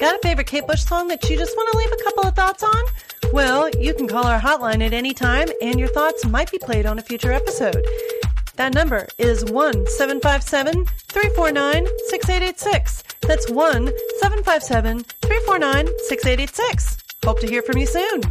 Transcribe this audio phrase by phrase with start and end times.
[0.00, 2.34] Got a favorite Kate Bush song that you just want to leave a couple of
[2.34, 3.32] thoughts on?
[3.34, 6.86] Well, you can call our hotline at any time and your thoughts might be played
[6.86, 7.86] on a future episode.
[8.56, 13.04] That number is 1 757 349 6886.
[13.20, 13.86] That's 1
[14.20, 16.96] 757 349 6886.
[17.22, 18.22] Hope to hear from you soon.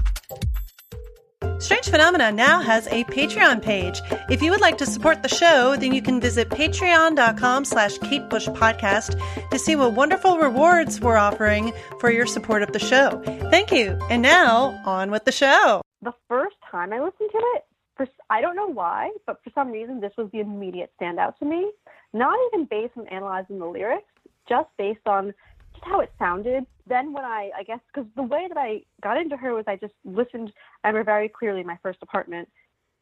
[1.60, 4.02] Strange Phenomena now has a Patreon page.
[4.30, 8.30] If you would like to support the show, then you can visit patreon.com slash Kate
[8.30, 9.20] Bush Podcast
[9.52, 13.22] to see what wonderful rewards we're offering for your support of the show.
[13.52, 14.00] Thank you.
[14.10, 15.82] And now, on with the show.
[16.02, 17.66] The first time I listened to it,
[17.98, 21.46] for, I don't know why, but for some reason this was the immediate standout to
[21.46, 21.70] me.
[22.14, 24.08] Not even based on analyzing the lyrics,
[24.48, 25.34] just based on
[25.74, 26.66] just how it sounded.
[26.90, 29.76] Then when I, I guess, because the way that I got into her was I
[29.76, 30.52] just listened.
[30.84, 32.50] I remember very clearly my first apartment,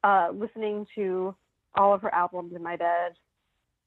[0.04, 1.34] uh, listening to
[1.76, 3.14] all of her albums in my bed,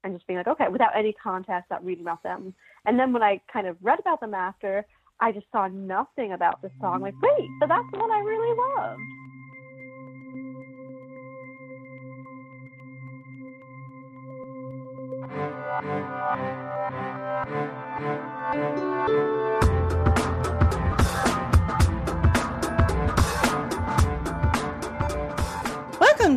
[0.03, 2.55] and just being like, okay, without any context, not reading about them.
[2.87, 4.87] And then when I kind of read about them after,
[5.21, 7.03] I just saw nothing about this song.
[7.03, 9.20] Like, wait, but that's the one I really loved.
[15.31, 15.47] Welcome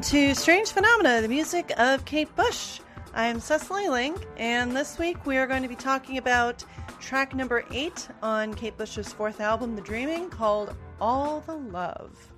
[0.02, 2.81] to Strange Phenomena, the music of Kate Bush.
[3.16, 6.63] I'm Cecily Link, and this week we are going to be talking about
[7.00, 12.31] track number eight on Kate Bush's fourth album, The Dreaming, called All the Love.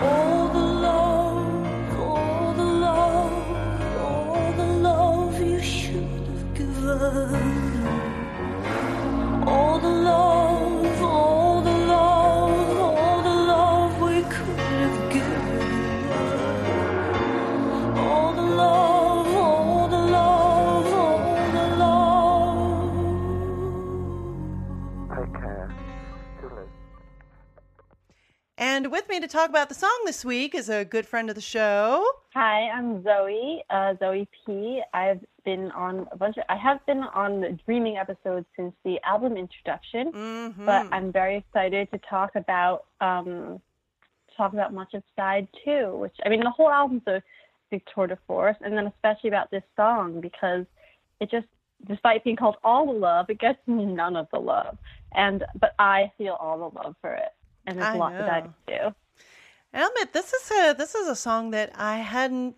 [0.00, 0.73] All the
[28.56, 31.34] And with me to talk about the song this week is a good friend of
[31.34, 32.06] the show.
[32.34, 34.80] Hi, I'm Zoe, uh, Zoe P.
[34.92, 38.98] I've been on a bunch of, I have been on the Dreaming episodes since the
[39.04, 40.66] album introduction, Mm-hmm.
[40.66, 43.60] but I'm very excited to talk about, um,
[44.36, 47.22] talk about much of side two, which, I mean, the whole album's a
[47.70, 50.64] big tour de force, and then especially about this song because
[51.20, 51.46] it just,
[51.86, 54.78] despite being called All the Love, it gets none of the love.
[55.14, 57.28] And, but I feel all the love for it.
[57.66, 58.54] And there's I a lot that I know.
[58.66, 58.94] do.
[59.72, 62.56] And I'll admit this is a this is a song that I hadn't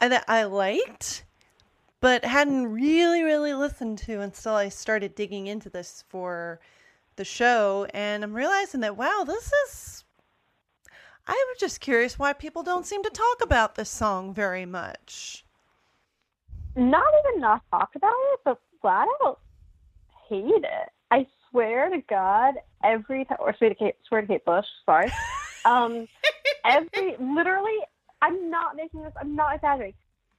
[0.00, 1.24] that I liked,
[2.00, 6.60] but hadn't really really listened to until I started digging into this for
[7.16, 10.04] the show, and I'm realizing that wow, this is.
[11.26, 15.44] I was just curious why people don't seem to talk about this song very much.
[16.76, 19.38] not even not talk about it, but flat out
[20.30, 20.88] hate it.
[21.10, 25.12] I swear to God, every time, or swear to Kate, swear to Kate Bush, sorry.
[25.66, 26.08] Um,
[26.64, 27.76] every literally,
[28.22, 29.12] I'm not making this.
[29.20, 29.92] I'm not exaggerating.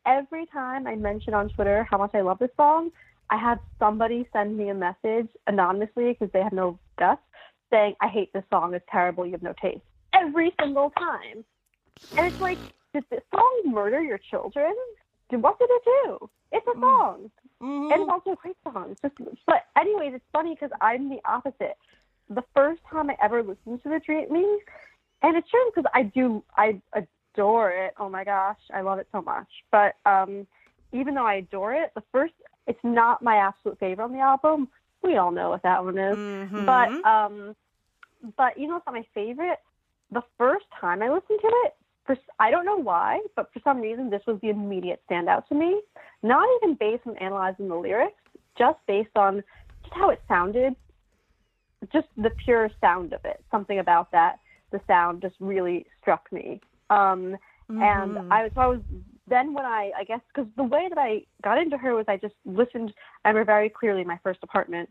[0.06, 2.92] Every time I mention on Twitter how much I love this song,
[3.30, 7.22] I have somebody send me a message anonymously because they have no guts
[7.70, 8.74] saying, "I hate this song.
[8.74, 9.26] It's terrible.
[9.26, 11.46] You have no taste." Every single time,
[12.18, 12.60] and it's like,
[12.94, 14.76] did this song murder your children?
[15.30, 16.30] Did what did it do?
[16.52, 17.32] It's a song.
[17.62, 17.94] Mhm.
[17.94, 18.98] And it's also a great song.
[19.02, 21.78] Just, but anyways, it's funny because I'm the opposite.
[22.30, 24.60] The first time I ever listened to the Dreaming,
[25.22, 26.82] and it's true because I do, I
[27.34, 27.94] adore it.
[28.00, 29.48] Oh my gosh, I love it so much.
[29.72, 30.46] But um,
[30.92, 32.34] even though I adore it, the first,
[32.68, 34.68] it's not my absolute favorite on the album.
[35.04, 36.18] We all know what that one is.
[36.18, 36.66] Mhm.
[36.66, 37.56] But um,
[38.38, 39.60] but you know what's not my favorite?
[40.12, 41.74] The first time I listened to it,
[42.06, 45.56] for I don't know why, but for some reason this was the immediate standout to
[45.56, 45.82] me.
[46.24, 48.22] Not even based on analyzing the lyrics,
[48.58, 49.44] just based on
[49.84, 50.76] just how it sounded,
[51.92, 53.44] just the pure sound of it.
[53.50, 54.40] Something about that,
[54.72, 56.62] the sound just really struck me.
[56.92, 57.38] Um,
[57.70, 57.82] Mhm.
[57.82, 58.82] and I was, so I was
[59.28, 62.18] then when I, I guess, because the way that I got into her was I
[62.18, 62.94] just listened.
[63.24, 64.90] I remember very clearly my first apartment,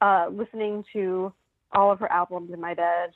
[0.00, 1.32] uh, listening to
[1.72, 3.10] all of her albums in my bed,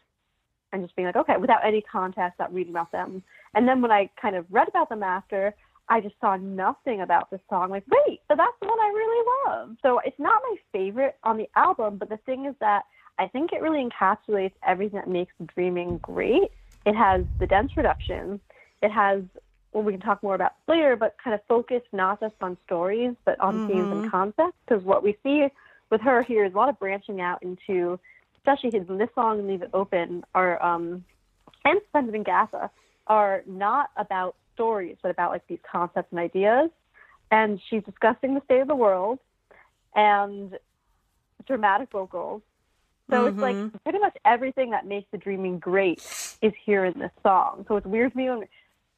[0.72, 3.22] and just being like, okay, without any context, not reading about them.
[3.54, 5.54] And then when I kind of read about them after,
[5.88, 7.70] I just saw nothing about this song.
[7.70, 9.76] Like, wait, but that's the one I really love.
[9.82, 12.84] So it's not my favorite on the album, but the thing is that
[13.18, 16.52] I think it really encapsulates everything that makes Dreaming great.
[16.86, 18.40] It has the dense production.
[18.82, 19.22] It has,
[19.72, 23.14] well, we can talk more about later, but kind of focused not just on stories,
[23.24, 24.56] but on themes and concepts.
[24.66, 25.48] Because what we see
[25.90, 27.98] with her here is a lot of branching out into,
[28.38, 31.04] especially his, this song and Leave It Open, are, um,
[31.64, 32.70] and Suspended in Gaffa,
[33.06, 36.70] are not about stories, but about like these concepts and ideas.
[37.30, 39.18] And she's discussing the state of the world
[39.94, 40.58] and
[41.46, 42.42] dramatic vocals.
[43.10, 45.98] So it's like pretty much everything that makes the dreaming great
[46.42, 47.64] is here in this song.
[47.68, 48.44] So it's weird to me when,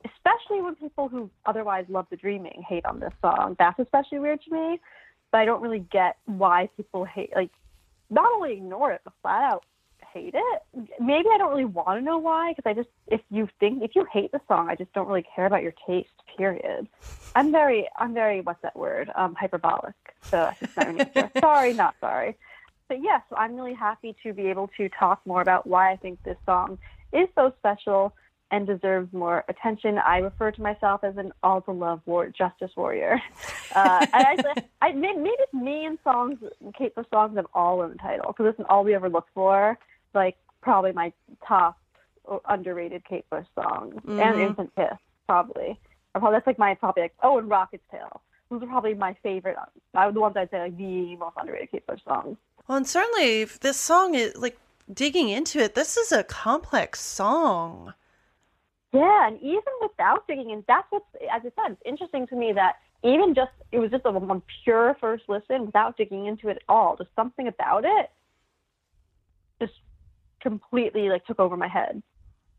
[0.04, 3.56] especially when people who otherwise love the dreaming hate on this song.
[3.58, 4.80] That's especially weird to me.
[5.30, 7.50] But I don't really get why people hate, like,
[8.10, 9.64] not only ignore it, but flat out
[10.12, 10.62] hate it.
[11.00, 13.94] Maybe I don't really want to know why, because I just, if you think, if
[13.94, 16.88] you hate the song, I just don't really care about your taste, period.
[17.34, 19.10] I'm very, I'm very, what's that word?
[19.14, 19.94] Um, hyperbolic.
[20.22, 21.30] So that's just my nature.
[21.40, 22.36] sorry, not sorry.
[22.92, 26.22] But yes, I'm really happy to be able to talk more about why I think
[26.24, 26.76] this song
[27.10, 28.12] is so special
[28.50, 29.96] and deserves more attention.
[29.96, 33.18] I refer to myself as an all the love war justice warrior.
[33.74, 34.44] Uh, and
[34.82, 36.38] I, I, maybe it's me and songs,
[36.76, 39.24] Kate Bush songs have all in the title because this is all we ever look
[39.32, 39.78] for.
[40.12, 41.10] Like probably my
[41.48, 41.78] top
[42.50, 44.20] underrated Kate Bush song Mm-hmm.
[44.20, 45.80] and Infant Kiss probably.
[46.14, 48.20] Or probably that's like my probably like oh and Rocket's Tail.
[48.50, 49.56] Those are probably my favorite.
[49.94, 52.36] Uh, the ones I'd say like the most underrated Kate Bush songs.
[52.72, 54.56] Well, and certainly this song is like
[54.90, 55.74] digging into it.
[55.74, 57.92] This is a complex song.
[58.94, 62.54] Yeah, and even without digging in, that's what's, as I said, it's interesting to me
[62.54, 66.56] that even just, it was just a one pure first listen without digging into it
[66.56, 66.96] at all.
[66.96, 68.10] Just something about it
[69.60, 69.74] just
[70.40, 72.02] completely like took over my head,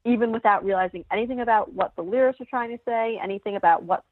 [0.06, 4.04] even without realizing anything about what the lyrics are trying to say, anything about what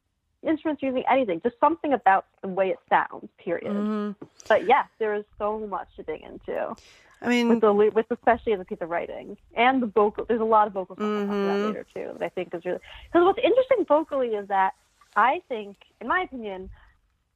[0.43, 1.41] instruments using, anything.
[1.41, 3.73] Just something about the way it sounds, period.
[3.73, 4.25] Mm-hmm.
[4.47, 6.75] But yes, there is so much to dig into
[7.21, 10.25] I mean, with the with especially the piece of writing and the vocal.
[10.25, 11.65] There's a lot of vocal stuff I'll talk about Mhm.
[11.67, 12.79] later too that I think is really
[13.11, 14.73] because what's interesting vocally is that
[15.15, 16.69] I think, in my opinion,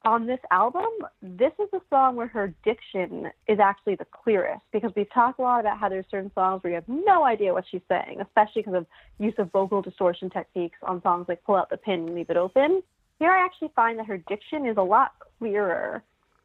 [0.05, 0.85] on this album,
[1.21, 5.41] this is a song where her diction is actually the clearest because we've talked a
[5.41, 8.61] lot about how there's certain songs where you have no idea what she's saying, especially
[8.61, 8.85] because of
[9.17, 12.37] use of vocal distortion techniques on songs like Pull Out the Pin and Leave It
[12.37, 12.83] Open.
[13.17, 16.03] Here, I actually find that her diction is a lot clearer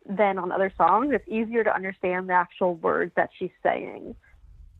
[0.09, 1.12] than on other songs.
[1.12, 4.15] It's easier to understand the actual words that she's saying.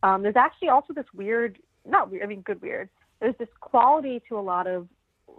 [0.01, 2.89] Um, there's actually also this weird, not weird, I mean, good weird.
[3.19, 4.87] There's this quality to a lot of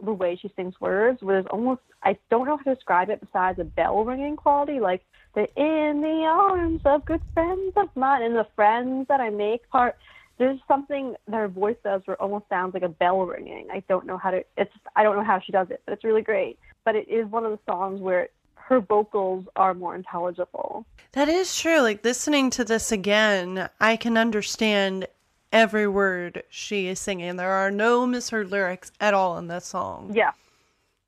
[0.02, 3.58] the way she sings words was almost, I don't know how to describe it besides
[3.58, 5.04] a bell ringing quality, like
[5.34, 9.68] the in the arms of good friends of mine and the friends that I make
[9.70, 9.96] part.
[10.38, 13.68] There's something that her voice does where it almost sounds like a bell ringing.
[13.70, 16.04] I don't know how to, it's, I don't know how she does it, but it's
[16.04, 16.58] really great.
[16.84, 20.86] But it is one of the songs where her vocals are more intelligible.
[21.12, 21.80] that is true.
[21.80, 25.06] Like listening to this again, I can understand
[25.52, 27.36] every word she is singing.
[27.36, 30.12] There are no misheard lyrics at all in this song.
[30.14, 30.32] Yeah.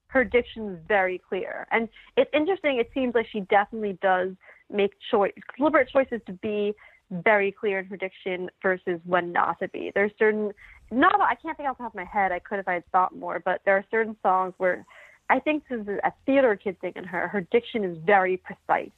[0.08, 1.67] Her diction is very clear.
[1.73, 2.79] And it's interesting.
[2.79, 4.31] It seems like she definitely does
[4.70, 6.75] make choice, deliberate choices to be
[7.11, 9.91] very clear in her diction versus when not to be.
[9.94, 10.52] There's certain,
[10.90, 12.32] not, I can't think off the top of my head.
[12.32, 14.87] I could if I had thought more, but there are certain songs where
[15.31, 17.29] I think this is a theater kid thing in her.
[17.29, 18.90] Her diction is very precise.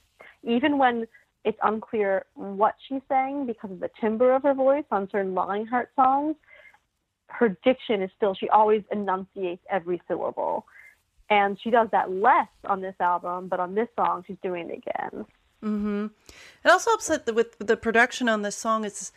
[0.43, 1.07] Even when
[1.47, 5.91] it's unclear what she's saying because of the timbre of her voice on certain Lionheart
[5.95, 6.35] songs,
[7.29, 10.67] her diction is still, she always enunciates every syllable.
[11.31, 14.79] And she does that less on this album, but on this song, she's doing it
[14.79, 15.25] again.
[15.63, 16.07] Mm-hmm.
[16.65, 19.13] It also helps that with the production on this song, it's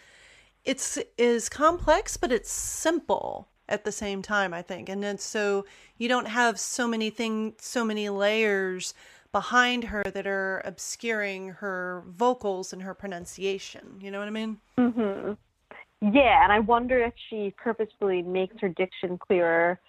[0.65, 4.53] it's is complex, but it's simple at the same time.
[4.53, 5.65] I think, and then so
[5.97, 8.93] you don't have so many things, so many layers
[9.31, 13.99] behind her that are obscuring her vocals and her pronunciation.
[14.01, 14.57] You know what I mean?
[14.77, 15.33] hmm
[16.01, 19.79] Yeah, and I wonder if she purposefully makes her diction clearer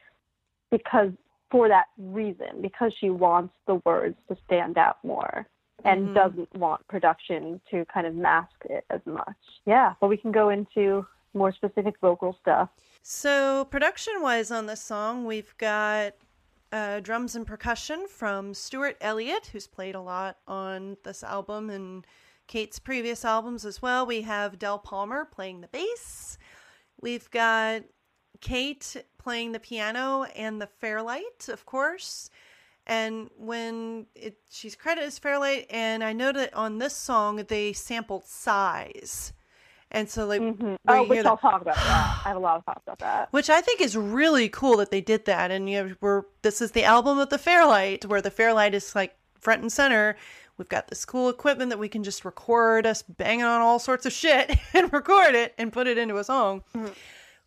[0.70, 1.10] because
[1.50, 5.46] for that reason, because she wants the words to stand out more
[5.84, 6.14] and Mhm.
[6.14, 9.36] doesn't want production to kind of mask it as much.
[9.64, 12.68] Yeah, but we can go into more specific vocal stuff.
[13.02, 16.14] So, production wise on this song, we've got
[16.72, 22.06] uh, drums and percussion from Stuart Elliott, who's played a lot on this album and
[22.46, 24.06] Kate's previous albums as well.
[24.06, 26.38] We have Del Palmer playing the bass.
[27.00, 27.82] We've got
[28.40, 32.30] Kate playing the piano and the Fairlight, of course.
[32.86, 37.72] And when it, she's credited as Fairlight, and I know that on this song they
[37.72, 39.32] sampled sighs.
[39.92, 42.20] And so, like, hmm where Oh, which I'll talk about that.
[42.24, 43.32] I have a lot of thoughts about that.
[43.32, 45.50] which I think is really cool that they did that.
[45.50, 48.94] And you know, we're this is the album of the Fairlight, where the Fairlight is
[48.94, 50.16] like front and center.
[50.58, 54.04] We've got this cool equipment that we can just record us banging on all sorts
[54.06, 56.62] of shit and record it and put it into a song.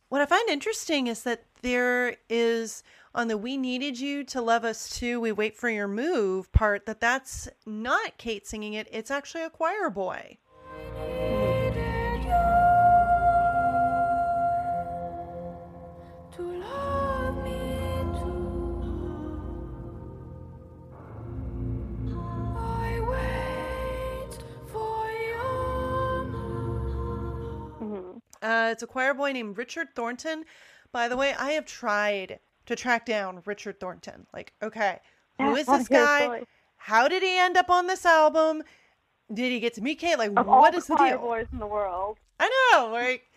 [0.10, 2.84] What I find interesting is that there is
[3.16, 6.86] on the "We Needed You to Love Us Too, We Wait for Your Move" part
[6.88, 10.38] that that's not Kate singing it; it's actually a choir boy.
[28.44, 30.44] Uh, it's a choir boy named Richard Thornton.
[30.92, 34.28] By the way, I have tried to track down Richard Thornton.
[34.34, 35.00] Like, okay,
[35.40, 36.44] who is this guy?
[36.78, 38.62] How did he end up on this album?
[39.34, 40.18] Did he get to meet Kate?
[40.18, 41.20] Like, Of what the is the choir deal?
[41.20, 42.18] boys in the world.
[42.40, 43.32] I know, like,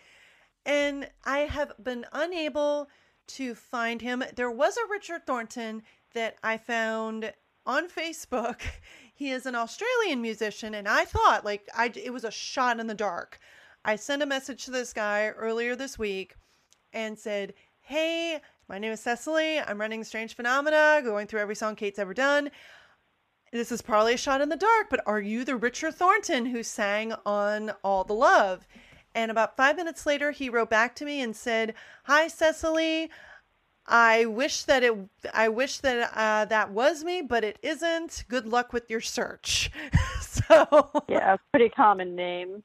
[0.65, 2.89] and I have been unable
[3.27, 4.23] to find him.
[4.35, 5.83] There was a Richard Thornton
[6.13, 7.33] that I found
[7.65, 8.61] on Facebook.
[9.17, 12.85] He is an Australian musician, and I thought like I it was a shot in
[12.85, 13.39] the dark.
[13.87, 16.35] I sent a message to this guy earlier this week
[16.91, 19.61] and said, "Hey, my name is Cecily.
[19.61, 22.51] I'm running Strange Phenomena, going through every song Kate's ever done."
[23.53, 26.63] This is probably a shot in the dark, but are you the Richard Thornton who
[26.63, 28.67] sang on All the Love?
[29.15, 33.09] And about five minutes later, he wrote back to me and said, "Hi, Cecily.
[33.85, 34.97] I wish that it.
[35.33, 38.25] I wish that uh, that was me, but it isn't.
[38.27, 39.71] Good luck with your search."
[40.19, 42.63] so Yeah, pretty common name.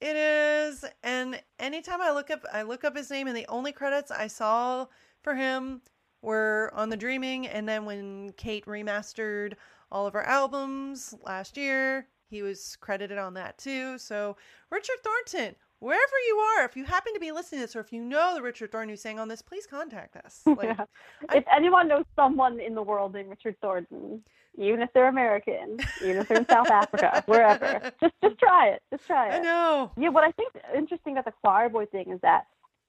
[0.00, 0.84] It is.
[1.02, 4.26] And anytime I look up, I look up his name, and the only credits I
[4.26, 4.86] saw
[5.22, 5.80] for him
[6.22, 9.54] were on the Dreaming, and then when Kate remastered
[9.92, 13.96] all of her albums last year, he was credited on that too.
[13.98, 14.36] So
[14.70, 17.92] Richard Thornton, wherever you are, if you happen to be listening to this, or if
[17.92, 20.40] you know the Richard Thornton who sang on this, please contact us.
[20.46, 20.84] Like, Yeah.
[21.28, 24.22] I- If anyone knows someone in the world named Richard Thornton,
[24.58, 28.82] even if they're American, even if they're in South Africa, wherever, just just try it.
[28.90, 29.40] Just try it.
[29.40, 29.90] I know.
[29.96, 32.46] Yeah, what I think interesting about the choir boy thing is that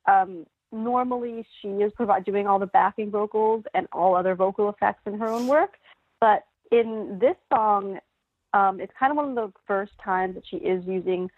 [0.08, 5.02] um, normally she is provide doing all the backing vocals and all other vocal effects
[5.06, 5.78] in her own work,
[6.20, 8.00] but in this song,
[8.54, 11.30] um, it's kind of one of the first times that she is using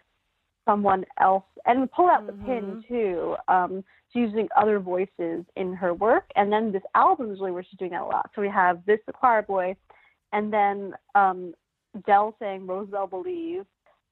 [0.66, 3.36] someone else and pull out the pin too.
[3.48, 7.64] Um, she's using other voices in her work, and then this album is really where
[7.64, 8.30] she's doing that a lot.
[8.36, 9.76] So we have this the choir boy,
[10.32, 11.54] and then um,
[12.06, 13.66] Del saying "Rosabelle Believe"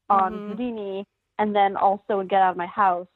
[0.09, 0.47] on Mhm.
[0.47, 1.05] Houdini,
[1.37, 3.07] and then also in "Get Out of My House."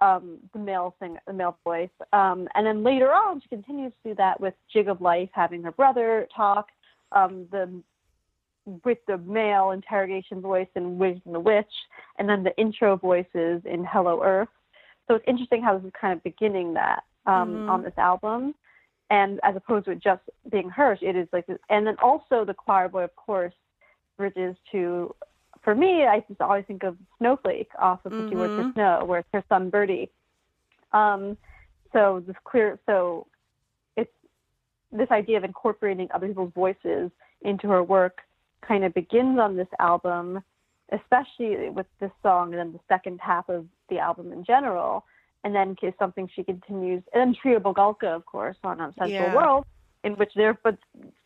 [0.00, 4.10] Um, the male sing, the male voice, um, and then later on she continues to
[4.10, 6.70] do that with "Jig of Life," having her brother talk,
[7.12, 7.82] um, the
[8.84, 11.72] with the male interrogation voice in Waking the Witch,
[12.18, 14.48] and then the intro voices in Hello Earth.
[15.06, 17.68] So it's interesting how this is kind of beginning that um, Mhm.
[17.68, 18.54] on this album,
[19.10, 22.44] and as opposed to it just being her, it is like, this, and then also
[22.44, 23.54] the choir boy, of course,
[24.16, 25.14] bridges to.
[25.62, 28.72] For me, I just always think of Snowflake off of Fifty Words for.
[28.72, 30.08] Snow, where it's her son Bertie.
[30.92, 31.36] Um,
[31.92, 33.26] so this clear, so
[33.96, 34.10] it's
[34.90, 37.10] this idea of incorporating other people's voices
[37.42, 38.20] into her work
[38.66, 40.42] kind of begins on this album,
[40.92, 45.04] especially with this song, and then the second half of the album in general,
[45.44, 49.10] and then is something she continues, and then Trio Bulgarka, of course, on, on Sensual
[49.10, 49.34] Yeah.
[49.34, 49.64] World,
[50.04, 50.76] in which there, but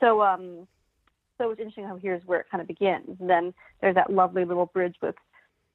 [0.00, 0.66] so um,
[1.38, 4.44] so it's interesting how here's where it kind of begins, and then there's that lovely
[4.44, 5.16] little bridge with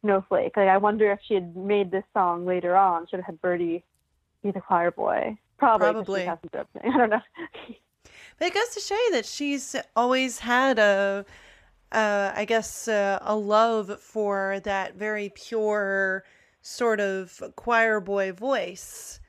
[0.02, 0.56] Snowflake.
[0.56, 3.84] Like I wonder if she had made this song later on, should have had Bertie
[4.44, 5.38] be the choir boy.
[5.58, 5.92] Probably.
[5.92, 6.22] Probably.
[6.22, 6.66] She hasn't done.
[6.84, 7.22] I don't know.
[8.38, 11.26] But it goes to show you that she's always had a,
[11.92, 16.24] uh, I guess, uh, a love for that very pure
[16.62, 19.20] sort of choir boy voice.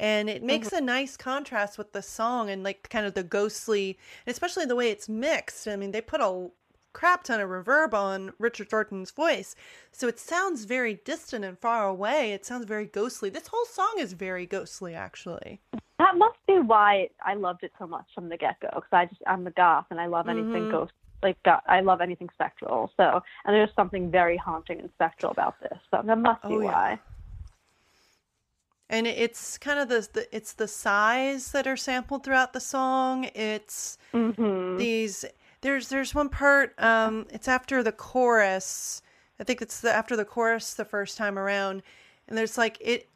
[0.00, 3.98] And it makes a nice contrast with the song and like kind of the ghostly,
[4.28, 5.66] especially the way it's mixed.
[5.66, 6.50] I mean, they put a
[6.92, 9.56] crap ton of reverb on Richard Thornton's voice.
[9.90, 12.32] So it sounds very distant and far away.
[12.32, 13.28] It sounds very ghostly.
[13.28, 15.60] This whole song is very ghostly, actually.
[15.98, 18.68] That must be why I loved it so much from the get go.
[18.72, 20.70] Because I just I'm a goth and I love anything Mhm.
[20.70, 21.62] ghost like goth.
[21.66, 22.90] I love anything spectral.
[22.96, 25.78] So and there's something very haunting and spectral about this.
[25.90, 26.66] So that must be Oh, yeah.
[26.72, 27.00] why.
[28.90, 33.24] and it's kind of the, the it's the sighs that are sampled throughout the song
[33.34, 35.24] it's hmm these
[35.60, 39.02] there's there's one part um it's after the chorus
[39.40, 41.82] i think it's the after the chorus the first time around
[42.28, 43.08] and there's like it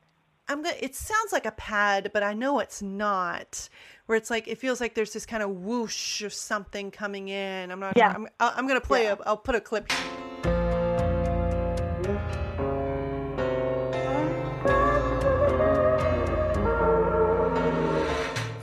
[0.53, 3.69] i'm gonna it sounds like a pad but i know it's not
[4.07, 7.71] where it's like it feels like there's this kind of whoosh of something coming in
[7.71, 8.13] i'm not Yeah.
[8.15, 9.17] i'm, I'm gonna play Yeah.
[9.19, 9.89] a i'll put a clip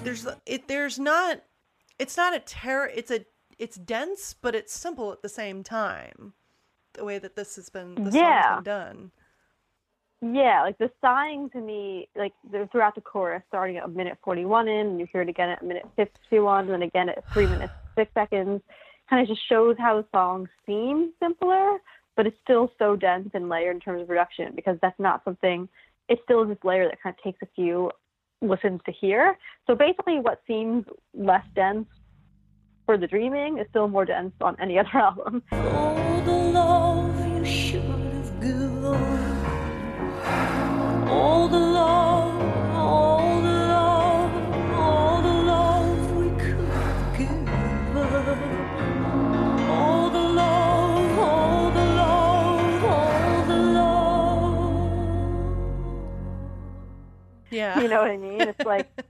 [0.03, 1.41] there's it there's not
[1.99, 3.25] it's not a terror it's a
[3.57, 6.33] it's dense but it's simple at the same time
[6.93, 8.55] the way that this has been the song's Yeah.
[8.55, 9.11] been done
[10.21, 12.33] Yeah, like the sighing to me, like
[12.71, 15.61] throughout the chorus, starting at a minute 41 in, and you hear it again at
[15.61, 18.61] a minute 51, and then again at three minutes six seconds.
[19.09, 21.77] Kind of just shows how the song seems simpler,
[22.15, 25.67] but it's still so dense and layered in terms of production because that's not something.
[26.09, 27.91] It still is this layer that kind of takes a few
[28.41, 29.37] listens to hear.
[29.67, 31.87] So basically, what seems less dense
[32.85, 35.43] for the dreaming is still more dense on any other album.
[35.51, 37.18] All
[57.51, 57.79] Yeah.
[57.81, 58.41] You know what I mean?
[58.41, 59.07] It's like it's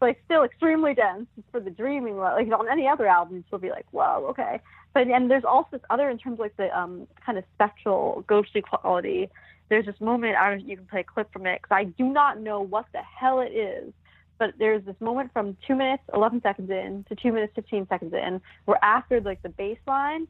[0.00, 2.16] like still extremely dense for the dreaming.
[2.16, 4.60] Like on any other album, you'll be like, whoa, okay.
[4.94, 8.24] But and there's also this other in terms of like the um kind of spectral,
[8.26, 9.30] ghostly quality.
[9.72, 10.36] There's this moment.
[10.36, 12.38] I don't know if you can play a clip from it because I do not
[12.38, 13.94] know what the hell it is.
[14.38, 18.12] But there's this moment from two minutes, 11 seconds in to two minutes, 15 seconds
[18.12, 20.28] in, where after like the bass line,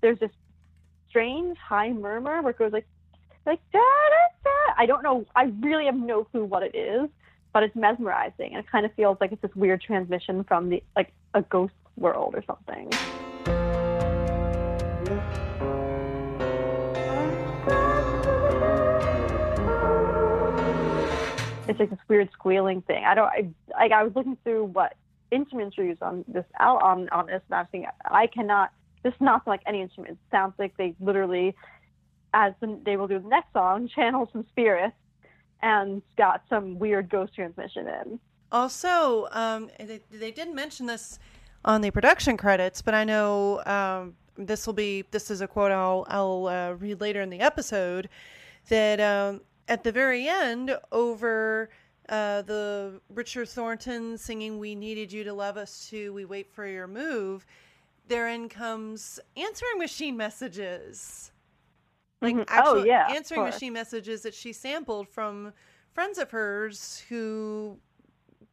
[0.00, 0.30] there's this
[1.08, 2.86] strange high murmur where it goes like
[3.44, 4.74] like da da da.
[4.78, 5.26] I don't know.
[5.34, 7.10] I really have no clue what it is,
[7.52, 10.84] but it's mesmerizing, and it kind of feels like it's this weird transmission from the
[10.94, 12.90] like a ghost world or something.
[21.66, 23.04] It's like this weird squealing thing.
[23.04, 23.26] I don't.
[23.26, 23.92] I like.
[23.92, 24.94] I was looking through what
[25.30, 28.70] instruments are used on this al- on on this, and I was thinking, I cannot.
[29.02, 30.12] This is not like any instrument.
[30.12, 31.54] It sounds like they literally
[32.34, 34.96] as the, they will do the next song, channel some spirits
[35.62, 38.20] and got some weird ghost transmission in.
[38.52, 41.18] Also, um, they, they didn't mention this
[41.64, 45.72] on the production credits, but I know um, this will be this is a quote
[45.72, 48.10] I'll I'll uh, read later in the episode
[48.68, 51.70] that um, at the very end over
[52.08, 56.66] uh, the Richard Thornton singing "We needed you to love us too, we wait for
[56.66, 57.46] your move."
[58.06, 61.32] Therein comes answering machine messages,
[62.22, 62.44] like Mhm.
[62.48, 65.52] actual Oh, yeah, answering machine messages that she sampled from
[65.92, 67.80] friends of hers who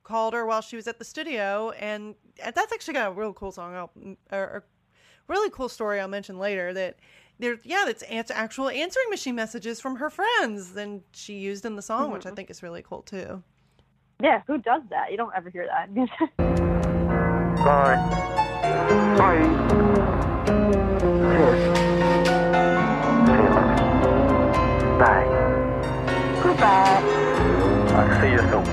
[0.04, 3.52] called her while she was at the studio, and that's actually got a real cool
[3.52, 3.76] song.
[3.76, 3.92] I'll,
[4.32, 4.66] or, or
[5.28, 6.74] really cool story I'll mention later.
[6.74, 6.98] That
[7.42, 11.76] there, yeah, that's answer, actual answering machine messages from her friends, and she used in
[11.76, 13.44] the song, which I think is really cool too.
[14.22, 15.12] Yeah, who does that?
[15.12, 15.94] You don't ever hear that.
[17.58, 17.98] Bye.
[19.18, 19.42] Bye.
[21.34, 21.62] Cheers.
[23.26, 23.76] See you later.
[25.00, 25.26] Bye.
[26.44, 27.02] Goodbye.
[27.98, 28.64] I'll see you soon.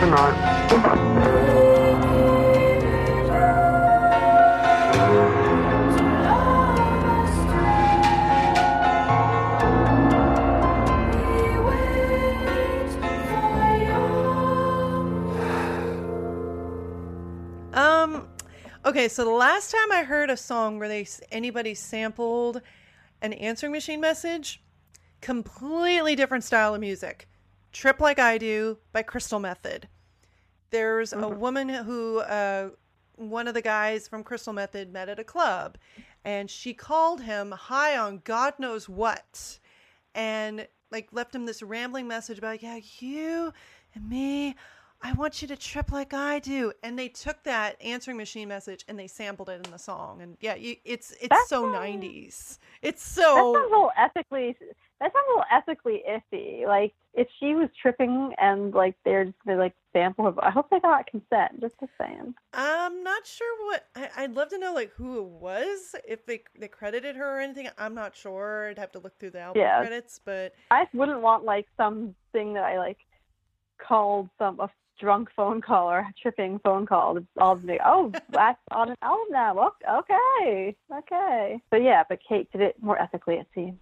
[0.00, 1.72] Good night.
[18.96, 22.62] Okay, so the last time I heard a song where they anybody sampled
[23.20, 24.62] an answering machine message,
[25.20, 27.28] completely different style of music.
[27.72, 29.86] Trip Like I Do by Crystal Method.
[30.70, 32.70] There's a woman who uh,
[33.16, 35.76] one of the guys from Crystal Method met at a club,
[36.24, 39.58] and she called him high on God knows what,
[40.14, 43.52] and like left him this rambling message about yeah you
[43.94, 44.56] and me.
[45.02, 48.84] I want you to trip like I do, and they took that answering machine message
[48.88, 51.74] and they sampled it in the song, and yeah, you, it's it's That so sounds-
[51.74, 52.58] nineties.
[52.82, 54.56] It's so That sounds a little ethically.
[55.00, 56.66] That sounds a little ethically iffy.
[56.66, 60.44] Like if she was tripping and like they're just gonna like sample her.
[60.44, 61.60] I hope they got consent.
[61.60, 62.34] Just a saying.
[62.54, 66.42] I'm not sure what I, I'd love to know like who it was if they
[66.58, 67.68] they credited her or anything.
[67.78, 68.68] I'm not sure.
[68.70, 69.80] I'd have to look through the album Yeah.
[69.80, 72.98] credits, but I wouldn't want like something that I like
[73.78, 77.16] called some a drunk phone call or tripping phone call.
[77.16, 79.58] It's all be oh that's on an album now.
[79.58, 81.60] Ok- Okay, okay.
[81.70, 83.34] But yeah, but Kate did it more ethically.
[83.36, 83.78] It seems.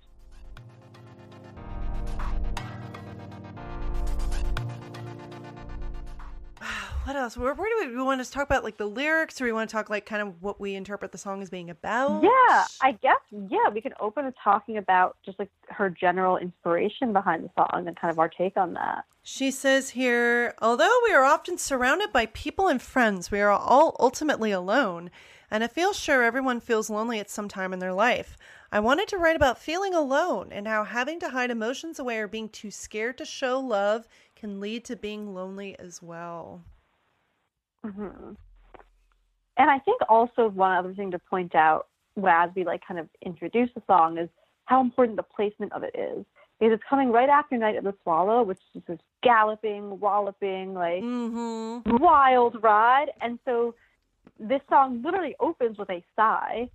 [7.04, 7.36] What else?
[7.36, 9.68] Where, where do we, we want to talk about like the lyrics, or we want
[9.68, 12.22] to talk like kind of what we interpret the song as being about?
[12.22, 17.12] Yeah, I guess yeah, we can open to talking about just like her general inspiration
[17.12, 19.04] behind the song and kind of our take on that.
[19.22, 23.96] She says here, although we are often surrounded by people and friends, we are all
[23.98, 25.10] ultimately alone.
[25.50, 28.36] And I feel sure everyone feels lonely at some time in their life.
[28.72, 32.26] I wanted to write about feeling alone and how having to hide emotions away or
[32.26, 36.64] being too scared to show love can lead to being lonely as well.
[37.84, 38.32] Hmm
[39.56, 41.86] And I think also one other thing to point out
[42.26, 44.28] as we like kind of introduce the song is
[44.66, 46.24] how important the placement of it is.
[46.60, 51.02] Because it's coming right after Night of the Swallow, which is this galloping, walloping, like
[51.02, 51.96] Mm-hmm.
[51.96, 53.10] wild ride.
[53.20, 53.74] And so
[54.38, 56.70] this song literally opens with a sigh.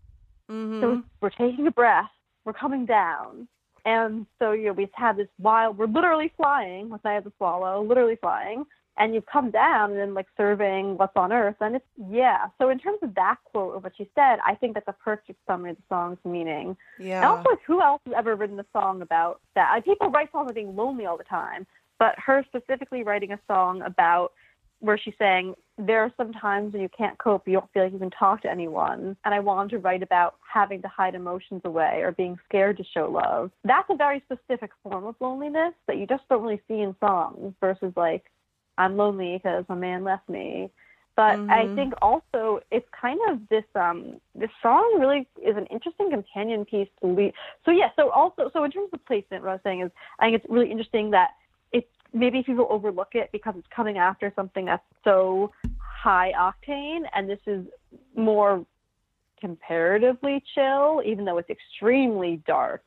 [0.51, 0.81] Mm-hmm.
[0.81, 2.09] So we're taking a breath,
[2.45, 3.47] we're coming down.
[3.85, 7.31] And so, you know, we've had this wild, we're literally flying with Night of the
[7.37, 8.65] Swallow, literally flying.
[8.99, 12.47] And you've come down and like serving what's on earth and it's yeah.
[12.59, 15.39] So in terms of that quote of what she said i think that's a perfect
[15.47, 16.77] summary of the song's meaning.
[16.99, 17.17] Yeah.
[17.17, 19.71] and also like, who else has ever written a song about that?
[19.73, 21.65] Like, people write songs about being lonely all the time
[21.99, 24.31] but her specifically writing a song about
[24.79, 27.93] where she's saying there are some times when you can't cope you don't feel like
[27.93, 31.61] you can talk to anyone and i wanted to write about having to hide emotions
[31.65, 33.51] away or being scared to show love.
[33.63, 37.53] That's a very specific form of loneliness that you just don't really see in songs
[37.61, 38.25] versus like
[38.79, 40.69] i'm lonely because my man left me
[41.15, 41.75] but i Mhm.
[41.75, 46.87] think also it's kind of this um this song really is an interesting companion piece
[47.01, 47.33] to lead
[47.65, 50.25] so yeah so also so in terms of placement what i was saying is i
[50.25, 51.31] think it's really interesting that
[51.71, 57.29] it's maybe people overlook it because it's coming after something that's so high octane and
[57.29, 57.65] this is
[58.15, 58.65] more
[59.41, 62.83] comparatively chill even though it's extremely dark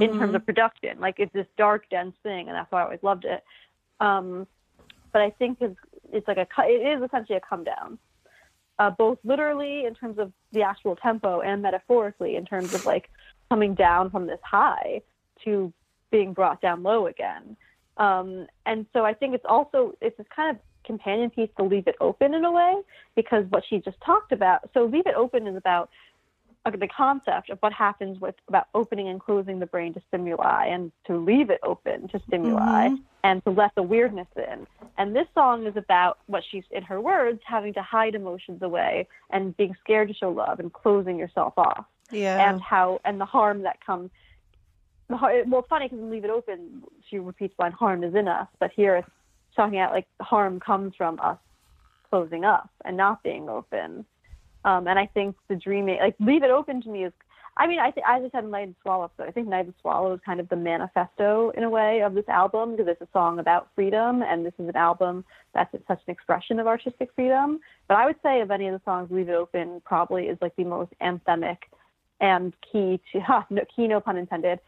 [0.00, 0.36] in terms Mhm.
[0.36, 3.42] of production like it's this dark dense thing and that's why i always loved it
[4.00, 4.46] um
[5.12, 5.76] but i think it's
[6.12, 7.98] it's like a it is essentially a come down
[8.78, 13.10] uh, both literally in terms of the actual tempo and metaphorically in terms of like
[13.48, 15.00] coming down from this high
[15.44, 15.72] to
[16.10, 17.56] being brought down low again.
[17.96, 21.86] Um, and so I think it's also it's this kind of companion piece to leave
[21.86, 22.74] it open in a way
[23.14, 24.68] because what she just talked about.
[24.74, 25.90] So leave it open is about
[26.70, 30.92] the concept of what happens with about opening and closing the brain to stimuli and
[31.06, 33.02] to leave it open to stimuli Mhm.
[33.24, 34.66] and to let the weirdness in.
[34.96, 39.08] And this song is about what she's, in her words, having to hide emotions away
[39.30, 41.84] and being scared to show love and closing yourself off.
[42.10, 42.48] Yeah.
[42.48, 44.10] And how, and the harm that comes.
[45.08, 48.28] The har- well, funny because in Leave It Open, she repeats line, harm is in
[48.28, 48.46] us.
[48.60, 49.10] But here it's
[49.56, 51.38] talking about like harm comes from us
[52.08, 54.06] closing up and not being open.
[54.64, 57.12] Um, and I think the dreaming, like Leave It Open to me is
[57.54, 59.74] I mean, I think I just had Night and Swallow, so I think Night and
[59.82, 63.08] Swallow is kind of the manifesto in a way of this album because it's a
[63.12, 65.22] song about freedom, and this is an album
[65.52, 67.60] that's such an expression of artistic freedom.
[67.88, 70.56] But I would say of any of the songs, Leave It Open probably is like
[70.56, 71.58] the most anthemic
[72.20, 74.58] and key to ha, no, key, no pun intended,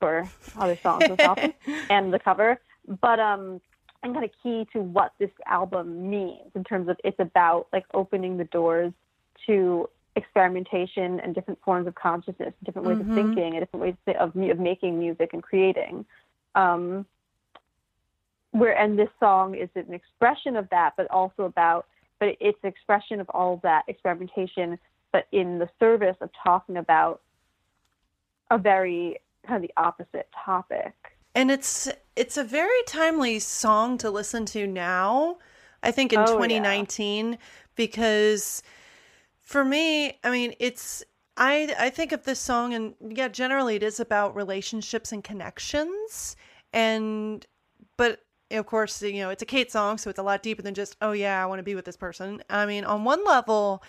[0.00, 1.54] for other songs this album
[1.90, 2.60] and the cover,
[3.00, 3.60] but um,
[4.02, 7.84] and kind of key to what this album means in terms of it's about like
[7.94, 8.92] opening the doors
[9.46, 13.08] to experimentation and different forms of consciousness, different ways Mhm.
[13.08, 16.04] of thinking, and different ways of, of making music and creating.
[16.54, 17.06] Um,
[18.50, 21.86] where and this song is an expression of that, but also about,
[22.18, 24.78] but it's an expression of all of that experimentation,
[25.10, 27.22] but in the service of talking about
[28.50, 30.92] a very kind of the opposite topic.
[31.34, 35.38] And it's it's a very timely song to listen to now.
[35.82, 36.36] I think in Oh, yeah.
[36.36, 37.38] 2019
[37.74, 38.62] because
[39.42, 41.02] for me, I mean, it's
[41.36, 46.36] I I think of this song and yeah, generally it is about relationships and connections
[46.72, 47.46] and
[47.96, 50.74] but of course, you know, it's a Kate song, so it's a lot deeper than
[50.74, 52.42] just, oh yeah, I want to be with this person.
[52.50, 53.82] I mean, on one level,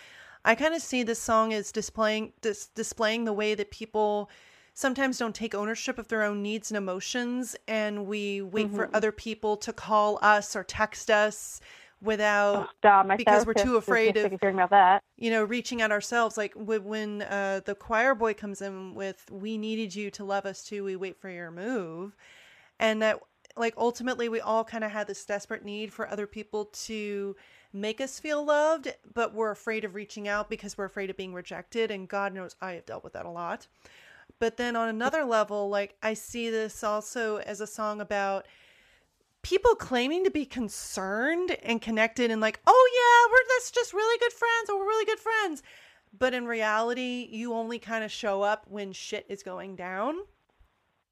[0.45, 4.29] I kind of see this song as displaying dis- displaying the way that people
[4.73, 8.95] sometimes don't take ownership of their own needs and emotions and we wait for Mhm.
[8.95, 11.59] other people to call us or text us
[12.03, 15.03] without Oh, because we're too afraid of- hearing about that.
[15.17, 19.57] you know reaching out ourselves like when uh, the choir boy comes in with we
[19.57, 22.15] needed you to love us too we wait for your move
[22.79, 23.19] and that
[23.55, 27.35] like ultimately we all kind of had this desperate need for other people to
[27.71, 31.33] make us feel loved but we're afraid of reaching out because we're afraid of being
[31.33, 33.67] rejected and god knows i have dealt with that a lot
[34.39, 38.45] but then on another level like i see this also as a song about
[39.43, 44.17] people claiming to be concerned and connected and like oh yeah we're just just really
[44.19, 45.61] good friends or we're really good friends
[46.17, 50.15] but in reality you only kind of show up when shit is going down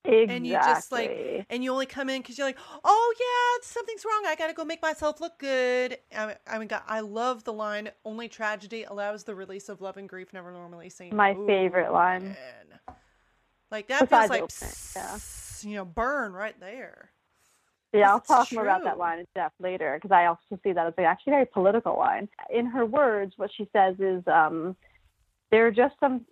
[0.04, 0.36] Exactly.
[0.36, 4.04] and you just like and you only come in because you're like oh yeah something's
[4.04, 7.44] wrong i gotta go make myself look good i mean, I, mean God, I love
[7.44, 11.36] the line only tragedy allows the release of love and grief never normally seen My
[11.46, 12.24] favorite line.
[12.30, 12.96] man.
[13.70, 15.70] like that Besides feels like opening, yeah.
[15.70, 17.12] you know burn right there
[17.94, 20.88] Yeah, I'll talk more about that line in depth later because I also see that
[20.88, 22.30] as a actually very political line.
[22.50, 24.76] In her words, what she says is, um,
[25.52, 26.26] there are just some.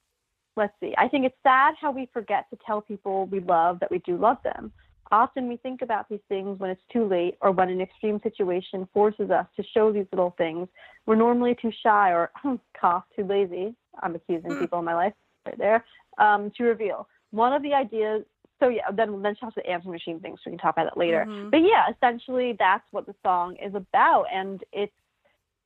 [0.56, 0.94] Let's see.
[0.98, 4.18] I think it's sad how we forget to tell people we love that we do
[4.18, 4.72] love them.
[5.12, 8.88] Often we think about these things when it's too late or when an extreme situation
[8.94, 10.68] forces us to show these little things.
[11.06, 12.32] We're normally too shy or
[12.80, 13.74] cough too lazy.
[14.02, 14.60] I'm accusing Hmm.
[14.60, 15.14] people in my life
[15.46, 15.86] right there
[16.18, 17.08] um, to reveal.
[17.32, 18.24] One of the ideas.
[18.60, 20.40] So yeah, then then she talks about the answer machine things.
[20.44, 21.26] So we can talk about that later.
[21.28, 21.52] Mhm.
[21.52, 24.94] But yeah, essentially that's what the song is about, and it's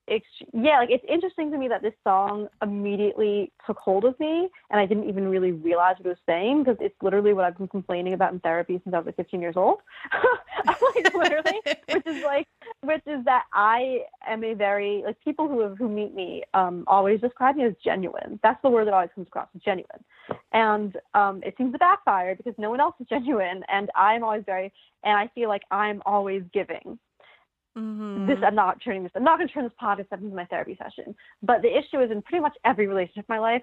[0.08, 4.80] yeah, like it's interesting to me that this song immediately took hold of me, and
[4.80, 7.68] I didn't even really realize what it was saying because it's literally what I've been
[7.68, 9.80] complaining about in therapy since I was like 15 years old.
[10.64, 12.46] Like literally, which is like
[12.82, 17.20] which is that I am a very like people who who meet me um, always
[17.20, 18.38] describe me as genuine.
[18.42, 20.04] That's the word that always comes across, genuine.
[20.52, 24.44] And um, it seems to backfire because no one else is genuine, and I'm always
[24.46, 26.98] very, and I feel like I'm always giving.
[27.76, 28.26] Mm-hmm.
[28.26, 29.12] This I'm not turning this.
[29.14, 31.14] I'm not going to turn this podcast into my therapy session.
[31.42, 33.62] But the issue is in pretty much every relationship in my life.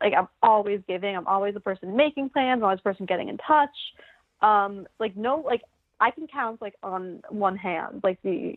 [0.00, 1.16] Like I'm always giving.
[1.16, 2.58] I'm always the person making plans.
[2.58, 3.70] I'm always the person getting in touch.
[4.42, 5.62] Um, like no, like
[6.00, 8.54] I can count like on one hand, like the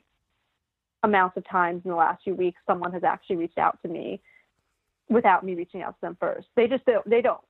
[1.03, 4.21] amounts of times in the last few weeks someone has actually reached out to me
[5.09, 6.47] without me reaching out to them first.
[6.55, 7.09] They just don't.
[7.09, 7.41] They don't.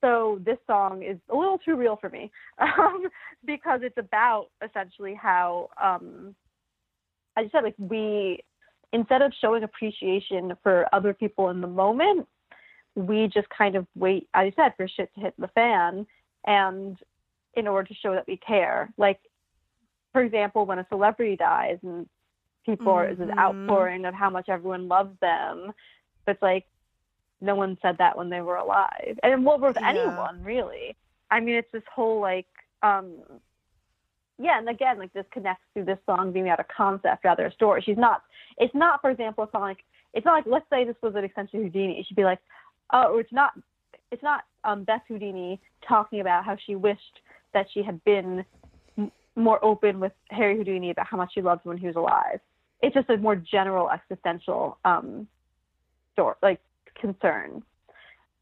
[0.00, 3.08] So this song is a little too real for me um,
[3.44, 6.34] because it's about essentially how um,
[7.36, 8.40] I just said like we
[8.92, 12.26] instead of showing appreciation for other people in the moment,
[12.94, 16.06] we just kind of wait, as I said, for shit to hit the fan
[16.46, 16.96] and
[17.54, 18.92] in order to show that we care.
[18.96, 19.20] Like
[20.12, 22.08] for example, when a celebrity dies and
[22.64, 23.38] people are is an Mhm.
[23.38, 25.72] outpouring of how much everyone loves them,
[26.24, 26.66] but it's like
[27.40, 29.18] no one said that when they were alive.
[29.22, 29.88] And well with Yeah.
[29.90, 30.96] anyone really.
[31.30, 32.48] I mean it's this whole like
[32.82, 33.22] um
[34.38, 37.52] yeah, and again, like this connects to this song being out a concept rather than
[37.52, 37.82] a story.
[37.84, 38.22] She's not.
[38.58, 39.78] It's not, for example, it's not like
[40.12, 42.04] it's not like let's say this was an extension of Houdini.
[42.06, 42.40] She'd be like,
[42.92, 43.52] oh, or it's not.
[44.12, 47.20] It's not um, Beth Houdini talking about how she wished
[47.54, 48.44] that she had been
[48.96, 51.96] m- more open with Harry Houdini about how much she loved him when he was
[51.96, 52.40] alive.
[52.82, 55.26] It's just a more general existential um,
[56.12, 56.60] story, like
[57.00, 57.62] concern,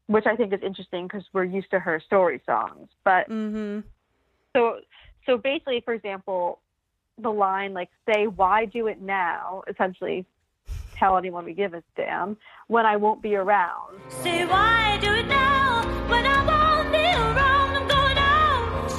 [0.07, 3.79] which I think is interesting because we're used to her story songs, but Mm-hmm.
[4.55, 4.79] so
[5.25, 6.59] so basically for example
[7.21, 10.25] the line like say why do it now essentially
[10.95, 15.27] tell anyone we give a damn when i won't be around Say why do it
[15.27, 15.65] now
[16.09, 17.75] when I won't be around?
[17.75, 18.91] I'm going out.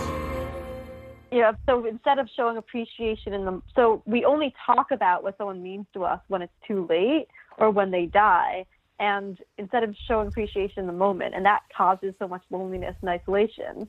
[1.30, 5.36] you know so instead of showing appreciation in the so we only talk about what
[5.38, 8.66] someone means to us when it's too late or when they die
[8.98, 13.10] and instead of showing appreciation in the moment and that causes so much loneliness and
[13.10, 13.88] isolation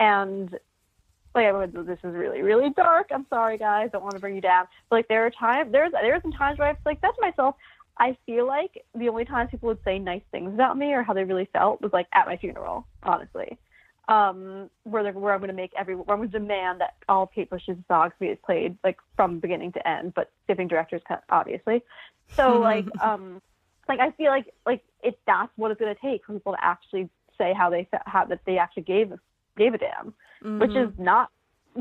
[0.00, 0.58] and
[1.34, 3.08] like this is really really dark.
[3.12, 3.90] I'm sorry guys.
[3.92, 4.66] Don't want to bring you down.
[4.88, 7.54] But like there are times there's there's some times where i've like said to myself.
[8.00, 11.14] I feel like the only times people would say nice things about me or how
[11.14, 13.58] they really felt was like at my funeral honestly.
[14.08, 16.94] Um, where they're, where I'm going to make every where I'm going to demand that
[17.10, 21.24] all Kate Bush's songs be played like from beginning to end, but skipping director's cut,
[21.28, 21.82] obviously.
[22.28, 23.42] So like, um,
[23.86, 26.64] like I feel like like it that's what it's going to take for people to
[26.64, 29.12] actually say how they how that they actually gave
[29.58, 30.14] gave a damn,
[30.60, 31.30] which is not.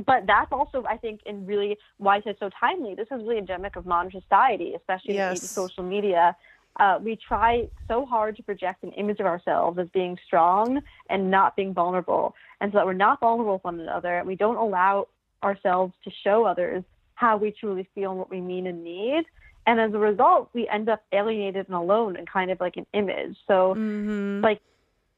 [0.05, 2.93] But that's also, I think, in really why it's so timely.
[2.93, 5.55] This is really endemic of modern society, especially in the age of Yes.
[5.55, 6.35] social media.
[6.79, 11.31] Uh, we try so hard to project an image of ourselves as being strong and
[11.31, 14.57] not being vulnerable, and so that we're not vulnerable with one another, and we don't
[14.57, 15.07] allow
[15.43, 16.83] ourselves to show others
[17.15, 19.23] how we truly feel and what we mean and need.
[19.65, 22.85] And as a result, we end up alienated and alone and kind of like an
[22.93, 23.35] image.
[23.47, 24.43] So, Mm-hmm.
[24.43, 24.61] like,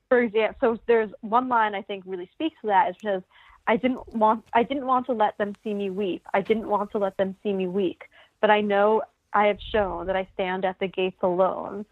[0.10, 2.90] for example, so there's one line I think really speaks to that.
[2.90, 3.22] It says,
[3.68, 6.28] "I didn't want, I didn't want to let them see me weep.
[6.34, 8.04] I didn't want to let them see me weak.
[8.42, 11.86] But I know I have shown that I stand at the gates alone."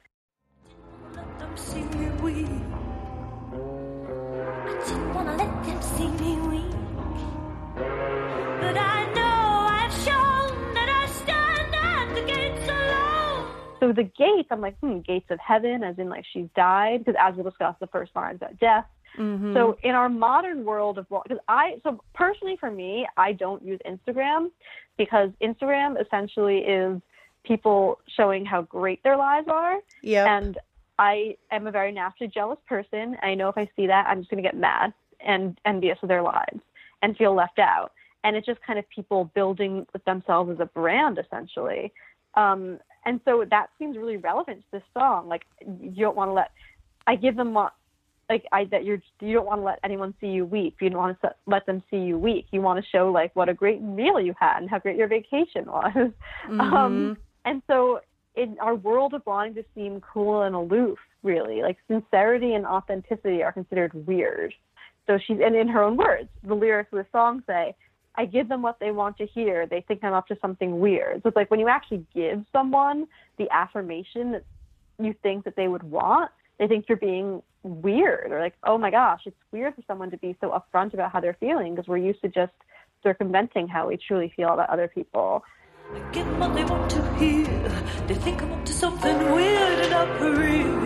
[13.87, 17.17] So the gates, I'm like, hmm, gates of heaven, as in like she's died, because
[17.19, 18.85] as we'll discuss, the first line is about death.
[19.17, 19.53] Mm-hmm.
[19.53, 23.79] So in our modern world of because I so personally for me I don't use
[23.87, 24.51] Instagram
[24.97, 27.01] because Instagram essentially is
[27.43, 30.37] people showing how great their lives are yeah.
[30.37, 30.59] and
[30.99, 33.17] I am a very naturally jealous person.
[33.23, 36.09] I know if I see that I'm just going to get mad and envious of
[36.09, 36.59] their lives
[37.01, 37.93] and feel left out.
[38.23, 41.93] And it's just kind of people building themselves as a brand essentially.
[42.35, 45.27] Um, and so that seems really relevant to this song.
[45.27, 46.51] Like you don't want to let
[47.07, 47.73] I give them what
[48.29, 50.75] like I that you're you don't want to let anyone see you weep.
[50.81, 52.47] You don't want to let them see you weak.
[52.51, 55.07] You want to show like what a great meal you had and how great your
[55.07, 55.93] vacation was.
[56.47, 56.61] Mm-hmm.
[56.61, 57.99] Um, and so
[58.35, 63.41] in our world of wanting to seem cool and aloof, really, like sincerity and authenticity
[63.41, 64.53] are considered weird.
[65.07, 67.75] So she's and in her own words, the lyrics of the song say,
[68.17, 69.67] I give them what they want to hear.
[69.67, 71.21] They think I'm up to something weird.
[71.21, 74.43] So it's like when you actually give someone the affirmation that
[74.99, 78.89] you think that they would want, they think you're being weird or like, oh my
[78.89, 81.97] gosh, it's weird for someone to be so upfront about how they're feeling because we're
[81.97, 82.53] used to just
[83.03, 85.43] circumventing how we truly feel about other people.
[85.93, 87.45] I give them what they want to hear.
[88.07, 90.83] They think I'm up to something weird and I'm for real.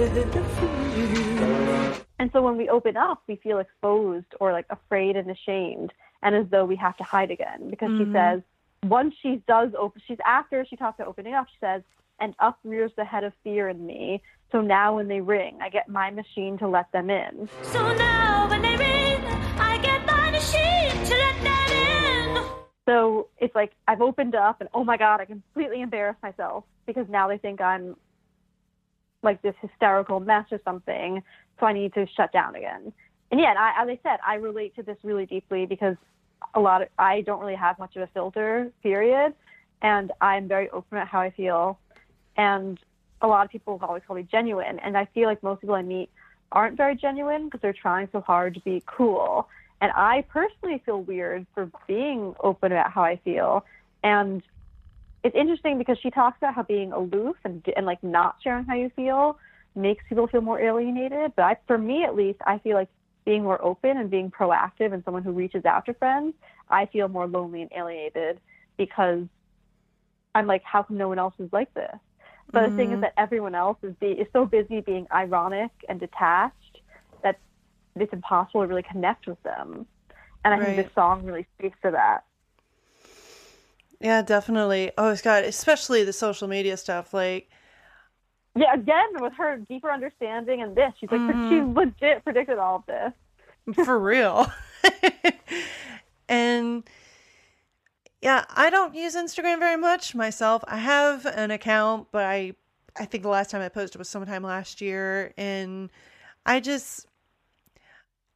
[0.00, 2.04] Is that free?
[2.18, 5.92] And so when we open up, we feel exposed or like afraid and ashamed,
[6.24, 7.68] and as though we have to hide again.
[7.70, 8.12] Because she Mhm.
[8.12, 8.42] says,
[8.86, 11.48] once she does open, she's after she talks about opening up.
[11.48, 11.82] She says,
[12.18, 14.22] "And up rears the head of fear in me.
[14.50, 18.48] So now when they ring, I get my machine to let them in." So now
[18.48, 19.24] when they ring,
[19.58, 22.44] I get my machine to let them in.
[22.86, 27.08] So it's like I've opened up, and oh my god, I completely embarrassed myself because
[27.08, 27.96] now they think I'm
[29.22, 31.22] like this hysterical mess or something.
[31.58, 32.92] So I need to shut down again.
[33.30, 35.96] And yeah, I, as I said, I relate to this really deeply because
[36.54, 39.34] a lot of I don't really have much of a filter, period,
[39.82, 41.78] and I'm very open about how I feel.
[42.36, 42.78] And
[43.22, 45.74] a lot of people have always call me genuine, and I feel like most people
[45.74, 46.10] I meet
[46.52, 49.48] aren't very genuine because they're trying so hard to be cool.
[49.80, 53.64] And I personally feel weird for being open about how I feel.
[54.02, 54.42] And
[55.24, 58.74] it's interesting because she talks about how being aloof and and like not sharing how
[58.74, 59.38] you feel
[59.74, 61.32] makes people feel more alienated.
[61.34, 62.88] But I, for me at least, I feel like
[63.24, 66.34] being more open and being proactive and someone who reaches out to friends,
[66.68, 68.40] I feel more lonely and alienated
[68.76, 69.24] because
[70.34, 71.96] I'm like, how come no one else is like this?
[72.50, 73.00] But the thing is mm-hmm.
[73.02, 76.80] that everyone else is be is so busy being ironic and detached
[77.22, 77.38] that
[77.96, 79.86] it's impossible to really connect with them.
[80.44, 82.24] And I think this song really speaks to that.
[84.00, 84.92] Yeah, definitely.
[84.98, 87.14] Oh, it's got especially the social media stuff.
[87.14, 87.48] Like,
[88.56, 91.76] Yeah, again with her deeper understanding and this, she's like she mm-hmm.
[91.76, 93.12] legit predicted all of this.
[93.84, 94.50] for real.
[96.28, 96.84] and
[98.22, 100.62] yeah, I don't use Instagram very much myself.
[100.68, 102.54] I have an account, but I
[102.96, 105.90] I think the last time I posted was sometime last year and
[106.46, 107.06] I just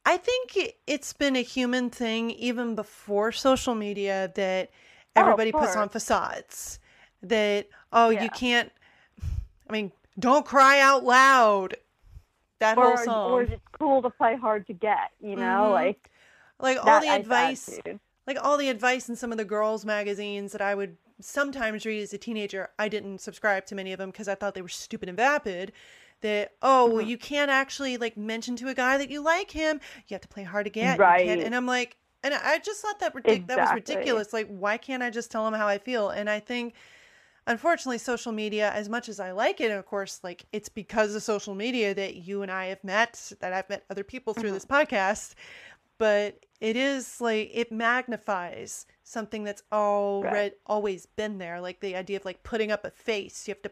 [0.05, 4.69] I think it- it's been a human thing even before social media that
[5.15, 6.79] Oh, everybody puts on facades.
[7.23, 8.23] That oh, Yeah.
[8.23, 8.71] you can't
[9.69, 11.75] I mean, don't cry out loud.
[12.59, 13.31] That Or whole song.
[13.31, 15.71] or it's cool to play hard to get, you know, Mhm.
[15.71, 16.09] like
[16.59, 17.79] like all that the advice
[18.27, 22.01] like all the advice in some of the girls magazines that I would sometimes read
[22.01, 24.67] as a teenager, I didn't subscribe to many of them because I thought they were
[24.67, 25.71] stupid and vapid.
[26.21, 27.07] That oh, Mm-hmm.
[27.07, 29.79] you can't actually like mention to a guy that you like him.
[30.07, 30.99] You have to play hard to get.
[30.99, 31.27] Right.
[31.39, 34.33] And I'm like, and I just thought that ridic- that was ridiculous.
[34.33, 36.09] Like, why can't I just tell him how I feel?
[36.09, 36.73] And I think.
[37.49, 41.15] Unfortunately, social media, as much as I like it, and of course, like it's because
[41.15, 44.51] of social media that you and I have met, that I've met other people through
[44.51, 45.33] this podcast
[45.99, 52.17] but it is like it magnifies something that's already always been there like the idea
[52.17, 53.71] of like putting up a face you have to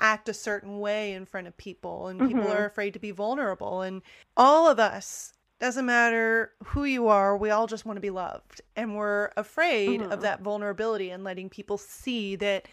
[0.00, 2.54] act a certain way in front of people and people Mhm.
[2.54, 4.02] are afraid to be vulnerable and
[4.36, 8.60] all of us doesn't matter who you are we all just want to be loved
[8.74, 10.22] and we're afraid of Mhm.
[10.22, 12.66] that vulnerability and letting people see that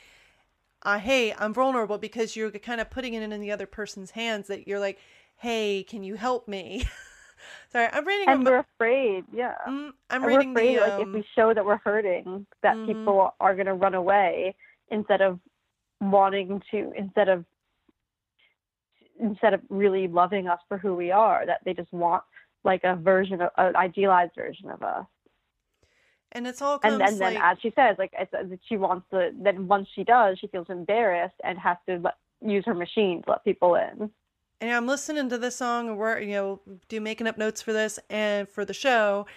[0.87, 4.47] uh, hey i'm vulnerable because you're kind of putting it in the other person's hands
[4.47, 4.97] that you're like
[5.37, 6.83] hey can you help me
[7.71, 9.55] sorry i'm reading And a, we're afraid, yeah.
[9.67, 10.81] Mm, I'm And we're afraid the.
[10.81, 13.05] like if Um, we show that we're hurting, that Mhm.
[13.05, 14.55] people are gonna run away
[14.89, 15.39] instead of
[16.01, 17.45] wanting to instead of
[19.19, 22.23] instead of really loving us for who we are, that they just want
[22.63, 25.05] like a version of an idealized version of us.
[26.33, 28.13] And it's all comes and and then like as she says like
[28.67, 32.63] she wants to then once she does she feels embarrassed and has to let, use
[32.65, 34.09] her machine to let people in
[34.59, 37.73] and I'm listening to this song and we're you know do making up notes for
[37.73, 39.27] this and for the show,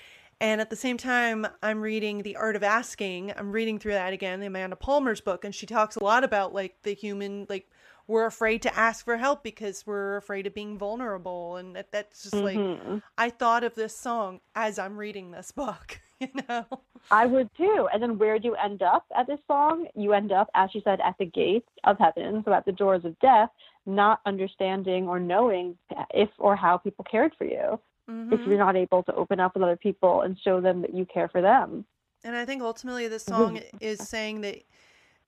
[0.41, 3.33] and at the same time I'm reading The Art of Asking.
[3.37, 6.55] I'm reading through that again, the Amanda Palmer's book, and she talks a lot about
[6.55, 7.71] like the human like
[8.07, 12.23] we're afraid to ask for help because we're afraid of being vulnerable, and that, that's
[12.23, 13.03] just like Mhm.
[13.19, 16.65] I thought of this song as I'm reading this book, you know.
[17.11, 20.33] i would too and then where do you end up at this song you end
[20.33, 23.51] up as she said at the gates of heaven so at the doors of death
[23.87, 25.77] not understanding or knowing
[26.15, 28.47] if or how people cared for you if Mhm.
[28.47, 31.29] you're not able to open up with other people and show them that you care
[31.29, 31.85] for them
[32.23, 34.57] And I think ultimately this song is saying that,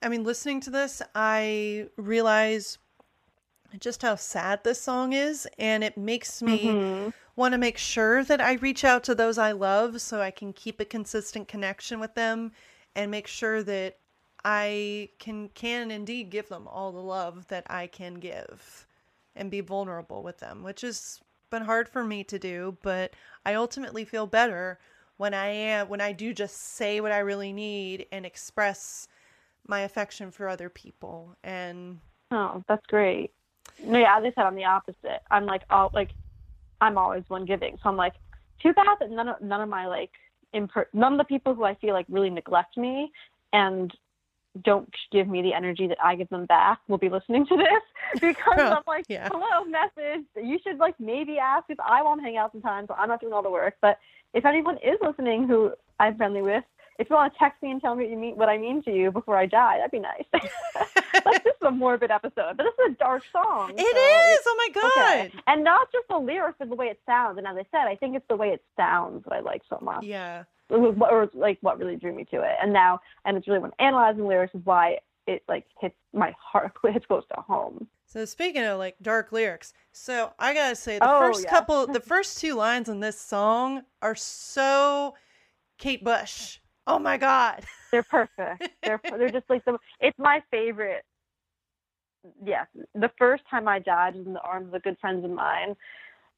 [0.03, 2.79] I mean, listening to this, I realize
[3.79, 5.49] just how sad this song is.
[5.59, 7.13] And it makes me Mhm.
[7.37, 10.53] Want to make sure that I reach out to those I love so I can
[10.53, 12.53] keep a consistent connection with them
[12.95, 13.99] and make sure that
[14.45, 18.87] I can, can indeed give them all the love that I can give
[19.35, 21.21] and be vulnerable with them, which has
[21.51, 23.15] been hard for me to do, but
[23.47, 24.79] I ultimately feel better
[25.17, 29.07] when I am when I do just say what I really need and express
[29.69, 31.37] my affection for other people.
[31.45, 32.01] And
[32.33, 33.31] Oh, that's great.
[33.85, 35.23] No, yeah, as I said, I'm the opposite.
[35.31, 36.11] I'm like, all like,
[36.83, 37.79] I'm always one giving.
[37.83, 38.15] So I'm like,
[38.63, 40.11] too bad that none of none of my like,
[40.55, 43.11] imper- none of the people who I feel like really neglect me
[43.53, 43.93] and
[44.65, 47.85] don't give me the energy that I give them back will be listening to this
[48.21, 49.29] because I'm like, Yeah.
[49.33, 50.27] hello, message.
[50.37, 53.21] You should like maybe ask if I want to hang out sometime, so I'm not
[53.21, 53.75] doing all the work.
[53.81, 53.99] But
[54.35, 56.65] if anyone is listening who I'm friendly with,
[56.99, 58.83] if you want to text me and tell me what you mean, what I mean
[58.85, 60.25] to you before I die, that'd be nice.
[61.25, 63.73] like this is a morbid episode, but this is a dark song.
[63.77, 63.85] It so
[64.35, 64.41] is.
[64.47, 65.27] Oh my god.
[65.27, 65.33] Okay.
[65.47, 67.39] And not just the lyrics, but the way it sounds.
[67.39, 69.79] And as I said, I think it's the way it sounds that I like so
[69.83, 70.05] much.
[70.05, 70.45] Yeah.
[70.71, 72.57] It was what- or like what really drew me to it.
[72.63, 76.73] And now, and it's really when analyzing lyrics is why it like hits my heart,
[76.85, 77.87] hits close to home.
[78.07, 81.51] So speaking of like dark lyrics, so I gotta say the Oh, first yeah.
[81.51, 85.15] couple, the first two lines in this song are so
[85.79, 86.59] Kate Bush.
[86.87, 87.65] Oh my god.
[87.93, 88.69] They're perfect.
[88.85, 89.79] They're they're just like the.
[90.01, 91.05] It's my favorite.
[92.45, 95.31] Yes, the first time I died was in the arms of a good friends of
[95.31, 95.77] mine.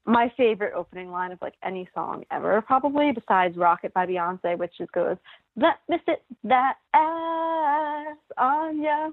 [0.05, 4.73] My favorite opening line of like any song ever, probably besides "Rocket" by Beyonce, which
[4.77, 5.17] just goes,
[5.55, 9.09] "Let me sit that ass on ya."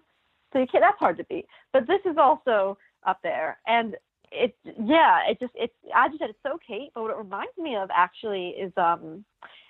[0.52, 0.82] So you can't.
[0.82, 1.46] That's hard to beat.
[1.72, 3.96] But this is also up there, and
[4.30, 5.74] it yeah, it just it's.
[5.94, 9.24] I just said it's so Kate, but what it reminds me of actually is um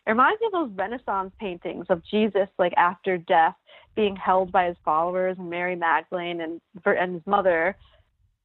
[0.07, 3.55] it reminds me of those Renaissance paintings of Jesus, like after death,
[3.95, 7.77] being held by his followers and Mary Magdalene and and his mother.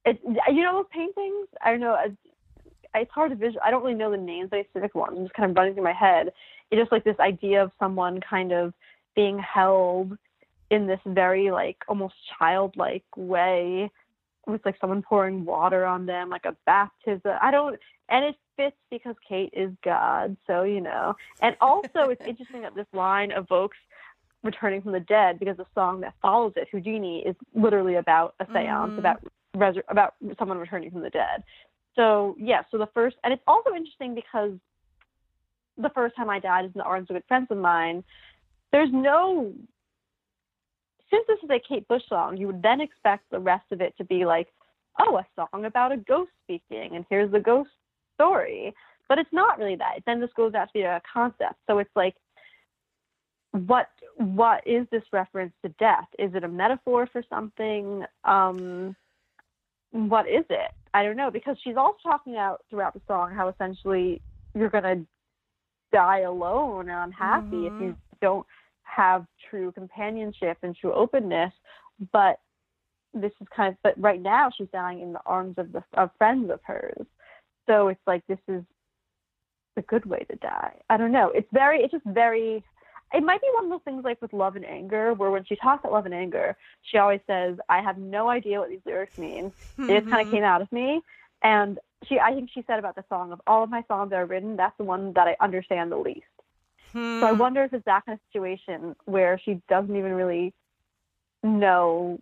[0.04, 1.48] It, you know those paintings?
[1.64, 1.96] I don't know.
[2.04, 2.16] It's,
[2.94, 3.60] it's hard to visual.
[3.64, 5.16] I don't really know the names of specific ones.
[5.16, 6.32] I'm just kind of running through my head.
[6.70, 8.72] It's just like this idea of someone kind of
[9.16, 10.16] being held
[10.70, 13.90] in this very like almost childlike way
[14.46, 17.32] with like someone pouring water on them, like a baptism.
[17.40, 17.78] I don't,
[18.08, 21.14] and it fits because Kate is God, so you know.
[21.40, 23.78] And also, it's interesting that this line evokes
[24.42, 28.44] returning from the dead because the song that follows it, Houdini, is literally about a
[28.46, 28.98] séance, Mhm.
[28.98, 29.22] about
[29.56, 31.42] resur- about someone returning from the dead.
[31.96, 34.52] So yeah, so the first, and it's also interesting because
[35.76, 38.04] the first time I died is in the arms of good friends of mine.
[38.72, 39.52] There's no
[41.10, 43.96] since this is a Kate Bush song, you would then expect the rest of it
[43.96, 44.52] to be like,
[45.00, 47.70] oh, a song about a ghost speaking, and here's the ghost
[48.18, 48.74] story.
[49.08, 50.00] But it's not really that.
[50.04, 51.54] Then this goes out to be a concept.
[51.66, 52.14] So it's like,
[53.52, 56.06] what what is this reference to death?
[56.18, 58.04] Is it a metaphor for something?
[58.24, 58.94] Um,
[59.92, 60.72] what is it?
[60.92, 64.20] I don't know because she's also talking out throughout the song how essentially
[64.54, 65.04] you're gonna
[65.92, 68.46] die alone and unhappy if you don't
[68.82, 71.52] have true companionship and true openness.
[72.12, 72.40] But
[73.14, 76.10] this is kind of but right now she's dying in the arms of the of
[76.18, 77.06] friends of hers.
[77.68, 78.62] So it's like this is
[79.76, 80.74] a good way to die.
[80.90, 81.30] I don't know.
[81.30, 82.64] It's very it's just very
[83.12, 85.56] it might be one of those things like with love and anger, where when she
[85.56, 89.16] talks about love and anger, she always says, I have no idea what these lyrics
[89.16, 89.50] mean.
[89.78, 90.30] It just kind of mm-hmm.
[90.30, 91.00] came out of me.
[91.42, 94.16] And she I think she said about the song of all of my songs that
[94.16, 96.26] are written, that's the one that I understand the least.
[96.92, 97.38] So I hmm.
[97.38, 100.54] wonder if it's that kind of situation where she doesn't even really
[101.42, 102.18] know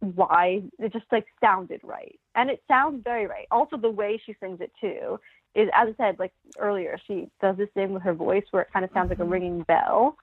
[0.00, 2.18] why it just like sounded right.
[2.34, 3.46] And it sounds very right.
[3.50, 5.18] Also the way she sings it too
[5.54, 8.72] is as I said like earlier, she does this thing with her voice where it
[8.72, 9.32] kind of sounds like a mm-hmm.
[9.32, 10.16] ringing bell.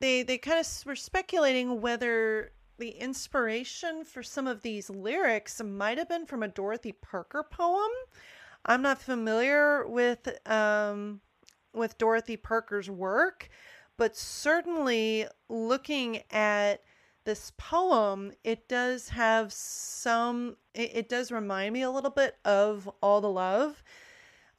[0.00, 5.98] they they kind of were speculating whether the inspiration for some of these lyrics might
[5.98, 7.90] have been from a Dorothy Parker poem.
[8.64, 11.20] I'm not familiar with um,
[11.72, 13.48] with Dorothy Parker's work,
[13.96, 16.82] but certainly looking at
[17.24, 20.56] this poem, it does have some.
[20.74, 23.82] It, it does remind me a little bit of All the Love.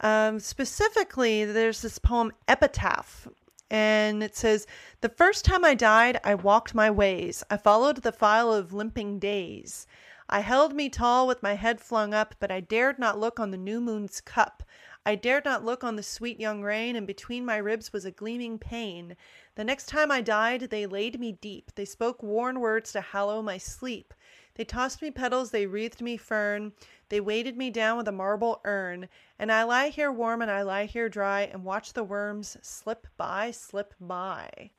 [0.02, 3.28] Um, specifically, there's this poem, Epitaph,
[3.70, 4.66] and it says,
[5.02, 7.44] The first time I died, I walked my ways.
[7.50, 9.88] I followed the file of limping days.
[10.30, 13.52] I held me tall with my head flung up, but I dared not look on
[13.52, 14.64] the new moon's cup.
[15.06, 18.12] I dared not look on the sweet young rain, and between my ribs was a
[18.12, 19.16] gleaming pain.
[19.56, 21.72] The next time I died, they laid me deep.
[21.76, 24.14] They spoke worn words to hallow my sleep.
[24.58, 26.74] They tossed me petals, they wreathed me fern,
[27.10, 30.64] they weighted me down with a marble urn, and I lie here warm and I
[30.64, 34.72] lie here dry and watch the worms slip by, slip by.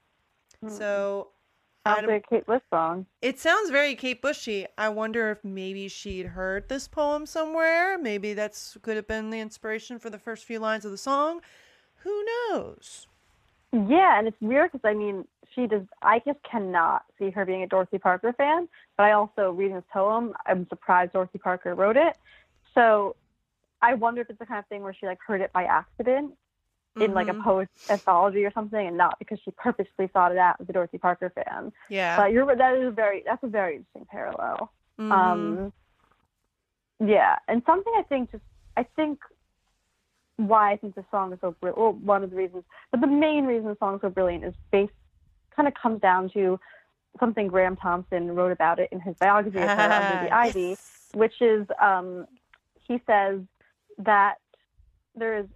[0.61, 0.68] Hmm.
[0.68, 1.29] So
[1.87, 3.07] I Sounds like a Kate Bush song.
[3.22, 4.66] it sounds very Kate Bushy.
[4.76, 7.97] I wonder if maybe she'd heard this poem somewhere.
[7.97, 11.41] Maybe that's could have been the inspiration for the first few lines of the song.
[12.03, 13.07] Who knows?
[13.72, 15.83] Yeah, and it's weird because I mean, she does.
[16.03, 18.69] I just cannot see her being a Dorothy Parker fan.
[18.97, 22.17] But I also reading this poem, I'm surprised Dorothy Parker wrote it.
[22.75, 23.17] So
[23.81, 26.35] I wonder if it's the kind of thing where she like heard it by accident
[27.01, 27.43] in like a Mhm.
[27.43, 30.99] post anthology or something, and not because she purposely sought it out as a Dorothy
[30.99, 31.73] Parker fan.
[31.89, 32.17] Yeah.
[32.17, 34.73] But you're that is a very that's a very interesting parallel.
[34.99, 35.13] Mhm.
[35.13, 35.73] Um,
[37.01, 38.43] yeah, and something I think just
[38.77, 39.21] I think
[40.37, 41.79] why I think the song is so brilliant.
[41.79, 44.55] Well, one of the reasons, but the main reason the song is so brilliant is
[44.71, 44.93] based
[45.59, 46.59] kind of comes down to
[47.19, 51.09] something Graeme Thomson wrote about it in his biography of her under the ivy, Yes.
[51.15, 52.27] which is um,
[52.87, 53.41] he says
[53.99, 54.35] that
[55.17, 55.47] there is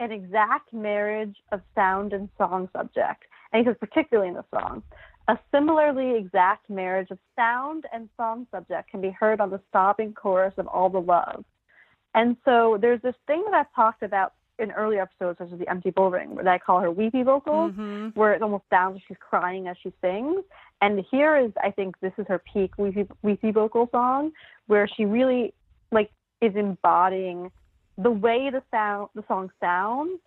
[0.00, 4.82] an exact marriage of sound and song subject, and he says particularly in the song.
[5.28, 10.14] A similarly exact marriage of sound and song subject can be heard on the sobbing
[10.14, 11.44] chorus of All the Love.
[12.12, 15.68] And so there's this thing that I've talked about in earlier episodes, such as the
[15.68, 18.14] Empty Bullring, that I call her weepy vocals, Mhm.
[18.14, 20.44] where it almost sounds like she's crying as she sings.
[20.80, 24.32] And here is, I think, this is her peak weepy, weepy vocal song,
[24.66, 25.54] where she really
[25.90, 27.50] like is embodying
[27.98, 30.18] the way the sound the song sounds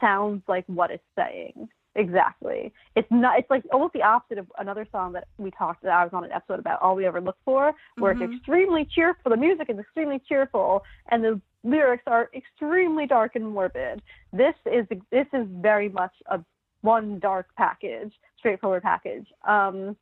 [0.00, 4.86] sounds like what it's saying exactly it's not it's like almost the opposite of another
[4.90, 7.36] song that we talked that i was on an episode about all we ever look
[7.44, 8.22] for where Mhm.
[8.22, 13.46] it's extremely cheerful the music is extremely cheerful and the lyrics are extremely dark and
[13.46, 14.02] morbid.
[14.32, 16.40] This is this is very much a
[16.82, 19.26] one dark package straightforward package.
[19.46, 19.96] Um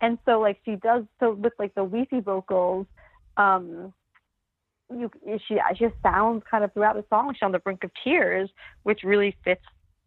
[0.00, 2.86] and so like she does so with like the weepy vocals
[3.36, 3.92] um
[4.90, 5.10] you
[5.48, 7.32] she she sounds kind of throughout the song.
[7.34, 8.50] She's on the brink of tears
[8.82, 9.62] which really fits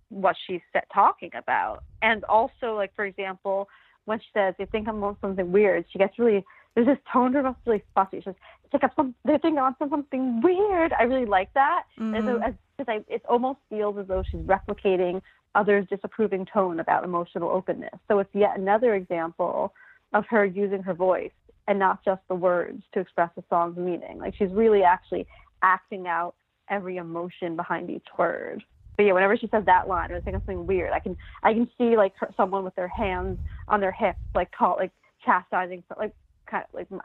[0.10, 1.84] what she's set talking about.
[2.01, 3.68] And also like for example
[4.06, 6.45] when she says they think i'm on something weird she gets really
[6.76, 8.36] there's this tone to her that's really fussy she says
[8.71, 12.47] think I'm some they're i'm on something weird i really like that and so Mhm.
[12.47, 15.21] as, as I, it almost feels as though she's replicating
[15.55, 17.97] others' disapproving tone about emotional openness.
[18.07, 19.73] So it's yet another example
[20.13, 21.32] of her using her voice
[21.67, 24.19] and not just the words to express the song's meaning.
[24.19, 25.26] Like she's really actually
[25.63, 26.36] acting out
[26.69, 28.63] every emotion behind each word.
[28.97, 31.17] But yeah, whenever she says that line or I think of something weird, I can
[31.43, 34.91] I can see like her, someone with their hands on their hips, like call like
[35.26, 36.13] chastising, like
[36.50, 37.00] kind of like my,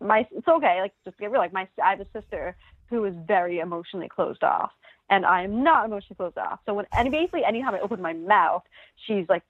[0.00, 1.40] my it's okay, like just get real.
[1.40, 2.56] Like my I have a sister
[2.90, 4.70] who is very emotionally closed off,
[5.10, 6.60] and I am not emotionally closed off.
[6.66, 8.62] So when and basically anytime I open my mouth,
[9.06, 9.42] she's like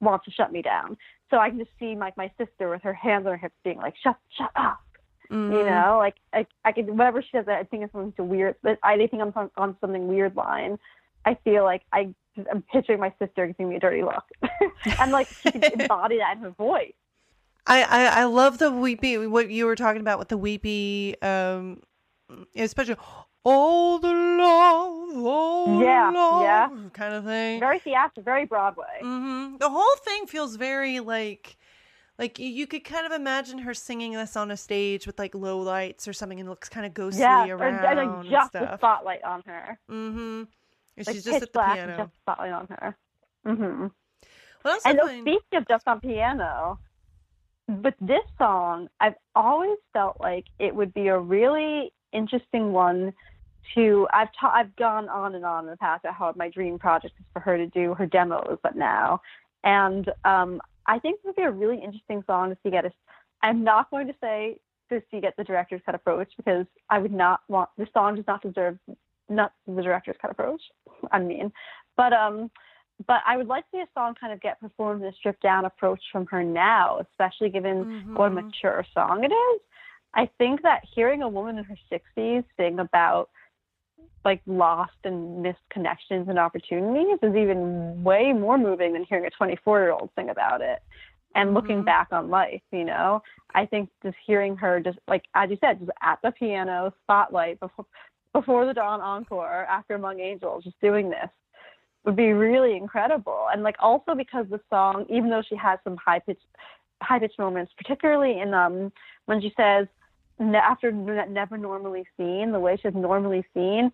[0.00, 0.96] wants to shut me down.
[1.30, 3.78] So I can just see like my sister with her hands on her hips being
[3.78, 4.80] like, "Shut, shut up,"
[5.30, 5.66] you Mhm.
[5.66, 5.96] know.
[5.98, 8.56] Like I, I can whatever she does I think it's something to weird.
[8.62, 10.78] But I think I'm on, on something weird line.
[11.24, 12.14] I feel like I
[12.50, 14.24] I'm picturing my sister giving me a dirty look,
[14.98, 16.92] and like she can embody that in her voice.
[17.66, 21.80] I, I I love the weepy what you were talking about with the weepy um
[22.56, 22.96] especially
[23.44, 26.68] all the love all Yeah, the love yeah.
[26.92, 27.60] kind of thing.
[27.60, 28.98] Very theatrical, very Broadway.
[29.00, 31.56] hmm The whole thing feels very like
[32.18, 35.58] like you, could kind of imagine her singing this on a stage with like low
[35.58, 38.52] lights or something and it looks kind of ghostly Yeah, around and like and just
[38.52, 39.78] the spotlight on her.
[39.90, 40.42] Mm-hmm.
[40.96, 41.96] And Like she's just at the piano.
[41.96, 42.96] just spotlight on her.
[43.46, 43.86] Mm-hmm.
[44.62, 46.78] What else And speaking of just on piano,
[47.82, 53.12] with this song, I've always felt like it would be a really interesting one
[53.74, 54.06] to.
[54.12, 57.14] I've ta- I've gone on and on in the past about how my dream project
[57.18, 59.20] is for her to do her demos, but now,
[59.64, 62.92] and um, I think this would be a really interesting song to see get a.
[63.42, 64.58] I'm not going to say
[64.88, 68.26] to see get the director's cut approach because I would not want this song does
[68.26, 68.78] not deserve
[69.28, 70.60] not the director's cut approach.
[71.10, 71.52] I mean,
[71.96, 72.50] but um,
[73.06, 75.42] but I would like to see a song kind of get performed in a stripped
[75.42, 78.46] down approach from her now, especially given what a Mhm.
[78.46, 79.60] mature song it is.
[80.14, 83.30] I think that hearing a woman in her 60s sing about
[84.24, 89.30] like lost and missed connections and opportunities is even way more moving than hearing a
[89.30, 90.80] 24 year old sing about it
[91.34, 91.86] and looking Mhm.
[91.86, 93.22] back on life, you know?
[93.54, 97.58] I think just hearing her just like, as you said, just at the piano, spotlight,
[97.58, 97.86] before,
[98.32, 101.30] before the dawn encore after Among Angels, just doing this
[102.04, 103.46] would be really incredible.
[103.52, 106.46] And like also because the song, even though she has some high pitched
[107.02, 108.92] high pitched moments, particularly in um
[109.26, 109.86] when she says
[110.40, 113.92] after never normally seen, the way she's normally seen,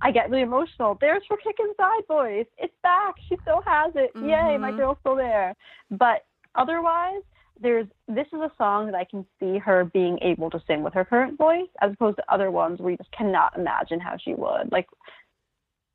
[0.00, 0.96] I get really emotional.
[1.00, 2.46] There's her kick inside voice.
[2.58, 3.14] It's back.
[3.28, 4.10] She still has it.
[4.14, 4.76] Yay, my Mhm.
[4.76, 5.54] girl's still there.
[5.90, 6.24] But
[6.54, 7.22] otherwise,
[7.60, 10.94] there's this is a song that I can see her being able to sing with
[10.94, 14.34] her current voice, as opposed to other ones where you just cannot imagine how she
[14.34, 14.72] would.
[14.72, 14.88] Like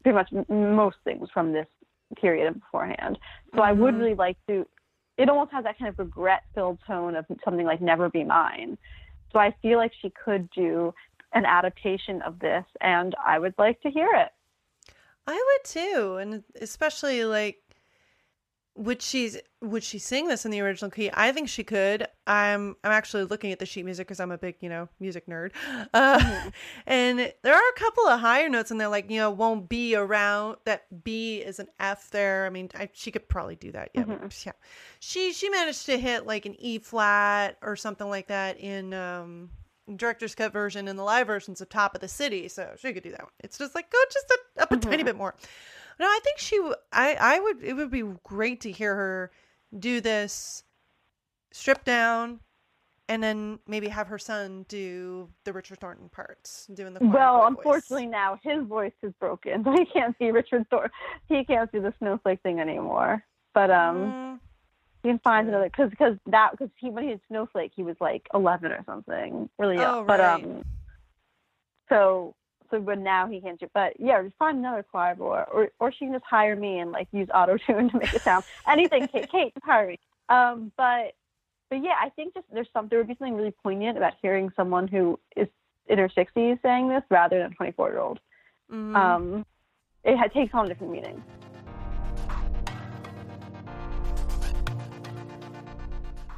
[0.04, 1.68] pretty much most things from this
[2.16, 3.20] period and beforehand.
[3.56, 4.00] So I would Mhm.
[4.00, 4.68] really like to.
[5.18, 8.78] It almost has that kind of regret-filled tone of something like "Never Be Mine."
[9.32, 10.94] So I feel like she could do
[11.34, 14.34] an adaptation of this, and I would like to hear it.
[15.28, 17.62] I would too, and especially like
[18.80, 21.10] would she would she sing this in the original key?
[21.14, 22.08] I think she could.
[22.26, 25.26] I'm I'm actually looking at the sheet music because I'm a big you know music
[25.28, 25.52] nerd,
[25.94, 26.50] uh,
[26.88, 29.96] and there are a couple of higher notes in there, like you know won't be
[29.96, 30.58] around.
[30.64, 32.46] That B is an F there.
[32.46, 33.90] I mean, I, she could probably do that.
[33.94, 34.46] Yeah, Mhm.
[34.46, 34.54] yeah.
[35.02, 39.50] She she managed to hit like an E flat or something like that in um
[39.98, 43.04] director's cut version and the live versions of Top of the City, so she could
[43.04, 43.32] do that one.
[43.42, 45.08] It's just like go just a, up a tiny Mhm.
[45.08, 45.36] bit more.
[46.00, 46.58] No, I think she.
[46.58, 47.64] w- I I would.
[47.64, 49.32] It would be great to hear her
[49.78, 50.64] do this,
[51.52, 52.42] stripped down,
[53.10, 57.48] and then maybe have her son do the Richard Thornton parts, doing the Well, boy
[57.48, 58.04] voice.
[58.04, 60.92] unfortunately now his voice is broken, so he can't be Richard Thor.
[61.28, 63.24] He can't do the snowflake thing anymore.
[63.54, 64.40] But um, Mm,
[65.04, 67.96] you can find another because because that because he when he did snowflake he was
[68.02, 69.94] like eleven or something really young.
[69.94, 70.64] Oh, But um,
[71.90, 72.36] so
[72.72, 73.68] so but now he can't do.
[73.74, 76.92] But yeah, just find another choir boy, or or she can just hire me and
[76.92, 79.08] like use auto tune to make it sound anything.
[79.08, 80.00] Kate, Kate, just hire me.
[80.30, 81.14] Um, but
[81.70, 84.52] but yeah, I think just there's some there would be something really poignant about hearing
[84.56, 85.48] someone who is
[85.88, 88.20] in her sixties saying this rather than a twenty four year old.
[88.72, 88.96] mhm.
[88.96, 89.46] Um,
[90.04, 91.24] it takes on a different meaning.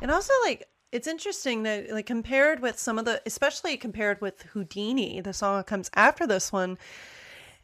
[0.02, 4.42] And also, like, it's interesting that, like, compared with some of the, especially compared with
[4.54, 6.78] Houdini, the song that comes after this one,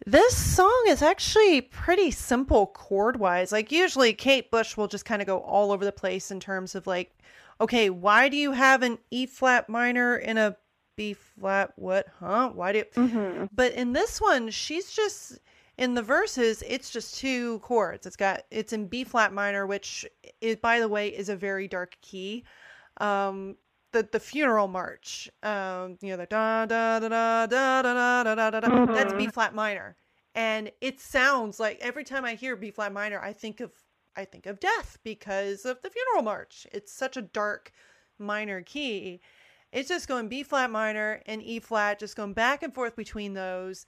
[0.06, 3.52] this song is actually pretty simple chord wise.
[3.52, 6.76] Like, usually Kate Bush will just kind of go all over the place in terms
[6.76, 7.18] of, like,
[7.60, 10.56] okay, why do you have an E flat minor in a
[10.96, 11.74] B flat?
[11.76, 12.52] What, huh?
[12.54, 12.86] Why do you.
[12.96, 13.46] Mm-hmm.
[13.54, 15.40] But in this one, she's just
[15.78, 16.64] in the verses.
[16.68, 18.06] It's just two chords.
[18.06, 20.06] It's got it's in B flat minor, which
[20.42, 22.44] is by the way is a very dark key.
[23.00, 23.56] Um,
[23.92, 25.30] the the funeral march.
[25.44, 28.86] Um, you know the da da da da da da da da da da.
[28.86, 29.96] That's B flat minor,
[30.36, 33.72] and it sounds like every time I hear B flat minor, I think of
[34.16, 36.68] I think of death because of the funeral march.
[36.72, 37.72] It's such a dark
[38.20, 39.22] minor key.
[39.72, 43.34] It's just going B flat minor and E flat, just going back and forth between
[43.34, 43.86] those.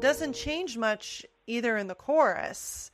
[0.00, 2.90] Doesn't change much either in the chorus.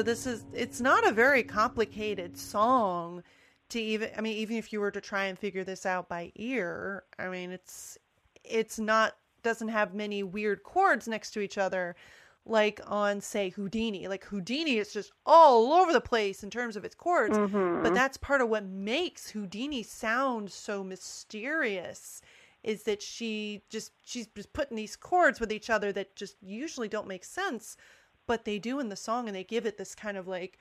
[0.00, 3.22] So this is it's not a very complicated song
[3.68, 6.32] to even I mean even if you were to try and figure this out by
[6.36, 7.98] ear, I mean it's
[8.42, 11.96] it's not doesn't have many weird chords next to each other
[12.46, 14.08] like on say Houdini.
[14.08, 17.82] Like Houdini is just all over the place in terms of its chords, Mm-hmm.
[17.82, 22.22] but that's part of what makes Houdini sound so mysterious
[22.62, 26.88] is that she just she's just putting these chords with each other that just usually
[26.88, 27.76] don't make sense
[28.30, 30.56] but they do in the song and they give it this kind of like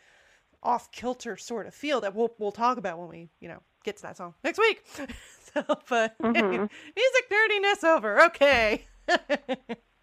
[0.63, 3.95] off kilter sort of feel that we'll we'll talk about when we you know get
[3.95, 4.83] to that song next week
[5.53, 6.67] so but Mhm.
[7.01, 8.85] music nerdiness over okay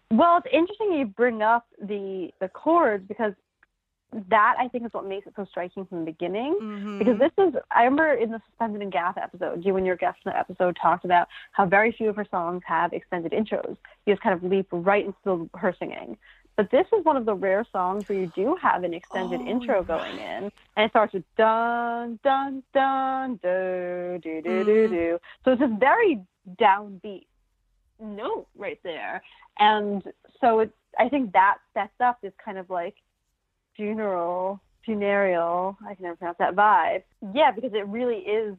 [0.09, 3.33] Well, it's interesting you bring up the the chords because
[4.29, 6.57] that I think is what makes it so striking from the beginning.
[6.61, 6.97] Mhm.
[6.99, 10.19] Because this is, I remember in the Suspended in Gaffa episode, you and your guest
[10.25, 13.75] in the episode talked about how very few of her songs have extended intros.
[14.05, 16.17] You just kind of leap right into her singing.
[16.57, 19.47] But this is one of the rare songs where you do have an extended Oh,
[19.49, 24.89] intro going in, and it starts with dun dun dun do do do do Mm.
[24.89, 25.19] do.
[25.45, 26.19] So it's just very
[26.59, 27.27] downbeat.
[27.99, 29.21] note right there.
[29.59, 30.03] And
[30.39, 32.95] so it, I think that sets up this kind of like
[33.75, 37.03] funeral, funereal, I can never pronounce that vibe.
[37.33, 38.55] Yeah, because it really is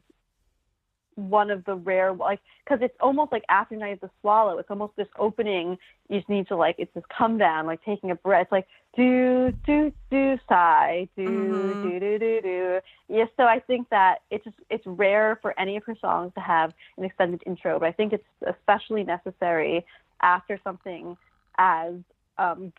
[1.19, 4.69] one of the rare like because it's almost like after night of the swallow it's
[4.69, 8.15] almost this opening you just need to like it's this come down like taking a
[8.15, 11.81] breath it's like do do do sigh do Mhm.
[11.81, 15.77] do do do do yeah so i think that it's just it's rare for any
[15.77, 19.85] of her songs to have an extended intro but i think it's especially necessary
[20.21, 21.17] after something
[21.57, 21.93] as
[22.37, 22.71] um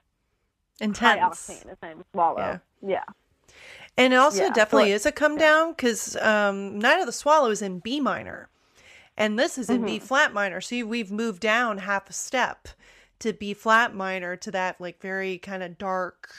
[0.80, 1.48] high Intense.
[1.48, 2.58] octane as night of the swallow Yeah.
[2.82, 3.04] yeah
[3.96, 7.50] And it also Yeah, definitely is a come down because um, Night of the Swallow
[7.50, 8.48] is in B minor,
[9.16, 10.00] and this is in B Mm-hmm.
[10.00, 10.60] flat minor.
[10.60, 12.68] So we've moved down half a step
[13.20, 16.30] to B flat minor to that like very kind of dark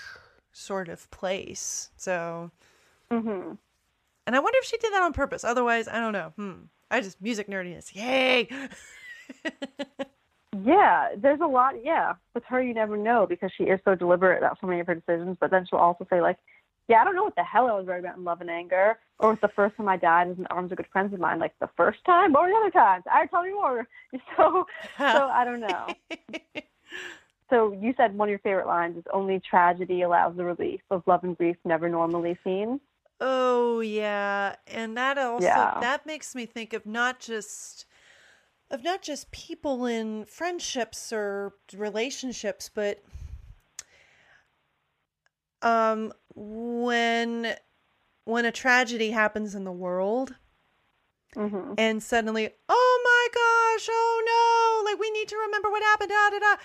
[0.54, 1.91] sort of place.
[1.97, 2.52] So,
[3.12, 3.58] hmm
[4.28, 5.43] and I wonder if she did that on purpose.
[5.43, 6.34] Otherwise, I don't know.
[6.36, 6.54] Hmm.
[6.89, 7.93] I just music nerdiness.
[7.95, 8.49] Yay!
[10.64, 11.76] Yeah, there's a lot.
[11.84, 14.88] Yeah, with her, you never know because she is so deliberate about so many of
[14.88, 15.38] her decisions.
[15.39, 16.38] But then she'll also say like,
[16.91, 18.99] "Yeah, I don't know what the hell I was writing about in Love and Anger,
[19.17, 21.39] or the first time I died as in arms of good friends of mine.
[21.39, 23.05] Like the first time or the other times.
[23.09, 23.87] I tell me more.
[24.35, 24.65] So,
[24.97, 25.03] so
[25.39, 25.95] I don't know.
[27.49, 31.03] So you said one of your favorite lines is only tragedy allows the relief of
[31.05, 32.79] love and grief never normally seen.
[33.21, 35.77] Oh yeah, and that also Yeah.
[35.79, 37.85] that makes me think of not just
[38.69, 43.03] of not just people in friendships or relationships, but
[45.62, 47.55] um when
[48.26, 50.36] when a tragedy happens in the world
[51.34, 56.09] hmm and suddenly, oh my gosh, oh no, like we need to remember what happened,
[56.09, 56.62] da da da.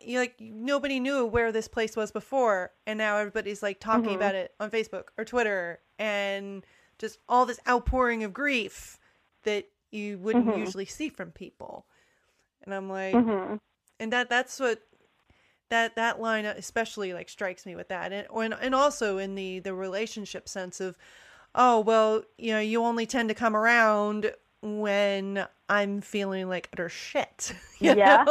[0.00, 4.16] You like nobody knew where this place was before, and now everybody's like talking Mhm.
[4.16, 6.64] about it on Facebook or Twitter, and
[6.98, 8.98] just all this outpouring of grief
[9.44, 10.58] that you wouldn't Mhm.
[10.58, 11.86] usually see from people.
[12.62, 13.56] And I'm like, hmm
[13.98, 14.82] and that that's what
[15.70, 19.58] that that line especially like strikes me with that and and, and also in the
[19.60, 20.96] the relationship sense of
[21.54, 26.88] oh well you know you only tend to come around when i'm feeling like utter
[26.88, 28.24] shit Yeah.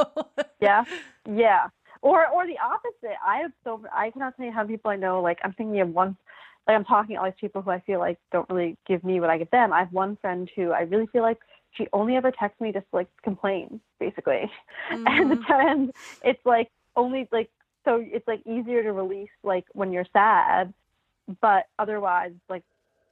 [0.59, 0.83] Yeah,
[1.29, 1.67] yeah.
[2.01, 3.17] Or or the opposite.
[3.25, 5.21] I have so I cannot tell you how many people I know.
[5.21, 6.17] Like I'm thinking of one.
[6.67, 9.19] Like I'm talking to all these people who I feel like don't really give me
[9.19, 9.71] what I give them.
[9.73, 11.39] I have one friend who I really feel like
[11.71, 14.51] she only ever texts me just to, like complain, basically.
[14.91, 15.05] Mhm.
[15.07, 17.49] And and it's like only like
[17.85, 20.73] so it's like easier to release like when you're sad,
[21.41, 22.63] but otherwise like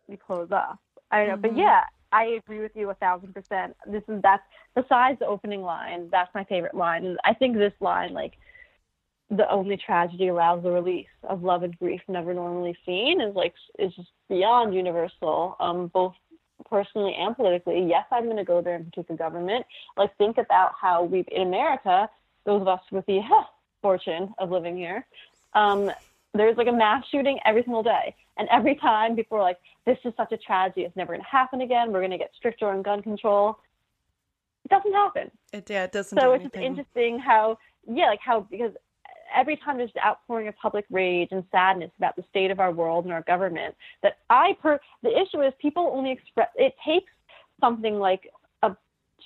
[0.07, 0.79] you close up.
[1.11, 1.41] I don't know, Mhm.
[1.41, 3.75] but yeah, I agree with you a thousand percent.
[3.85, 4.43] This is that's
[4.75, 7.05] besides the opening line, that's my favorite line.
[7.05, 8.33] And I think this line, like
[9.29, 13.53] the only tragedy allows the release of love and grief never normally seen is like
[13.79, 16.13] is just beyond universal, um, both
[16.69, 17.85] personally and politically.
[17.87, 19.65] Yes, I'm gonna go there and critique the government.
[19.97, 22.09] Like think about how we've in America,
[22.45, 23.19] those of us with the
[23.81, 25.05] fortune of living here,
[25.53, 25.91] um,
[26.33, 28.15] there's like a mass shooting every single day.
[28.37, 31.27] And every time people are like, this is such a tragedy, it's never going to
[31.27, 33.59] happen again, we're going to get stricter on gun control.
[34.63, 35.31] It doesn't happen.
[35.51, 37.57] it, yeah it doesn't So do it's just interesting how,
[37.87, 38.71] yeah, like how, because
[39.35, 42.71] every time there's the outpouring of public rage and sadness about the state of our
[42.71, 47.11] world and our government, that I, per, the issue is people only express, it takes
[47.59, 48.31] something like
[48.63, 48.75] a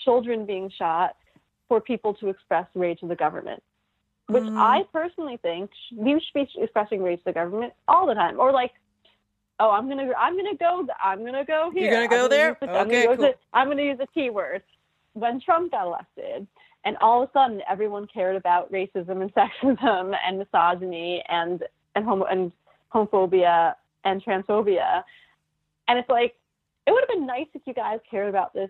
[0.04, 1.16] children being shot
[1.68, 3.62] for people to express rage to the government
[4.28, 4.58] which Mhm.
[4.58, 8.52] I personally think we should be expressing rage to the government all the time, or
[8.52, 8.74] like,
[9.60, 11.84] oh, I'm gonna, I'm gonna go, I'm gonna go here.
[11.84, 12.58] You're gonna I'm go there?
[12.60, 13.26] the- I'm Okay, gonna use cool.
[13.28, 14.64] the- I'm gonna use the T word.
[15.14, 16.48] When Trump got elected,
[16.84, 21.64] and all of a sudden everyone cared about racism and sexism and misogyny and
[21.96, 22.52] and homo and
[22.94, 25.04] homophobia and transphobia,
[25.88, 26.36] and it's like
[26.88, 28.70] it would have been nice if you guys cared about this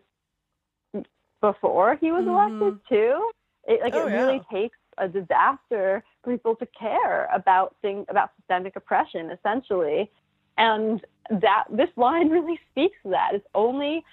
[1.42, 2.28] before he was Mhm.
[2.62, 3.32] elected too.
[3.68, 4.58] It, like Oh, it really yeah.
[4.60, 10.10] takes a disaster for people to care about things about systemic oppression, essentially,
[10.58, 13.32] and that this line really speaks to that.
[13.34, 14.04] It's only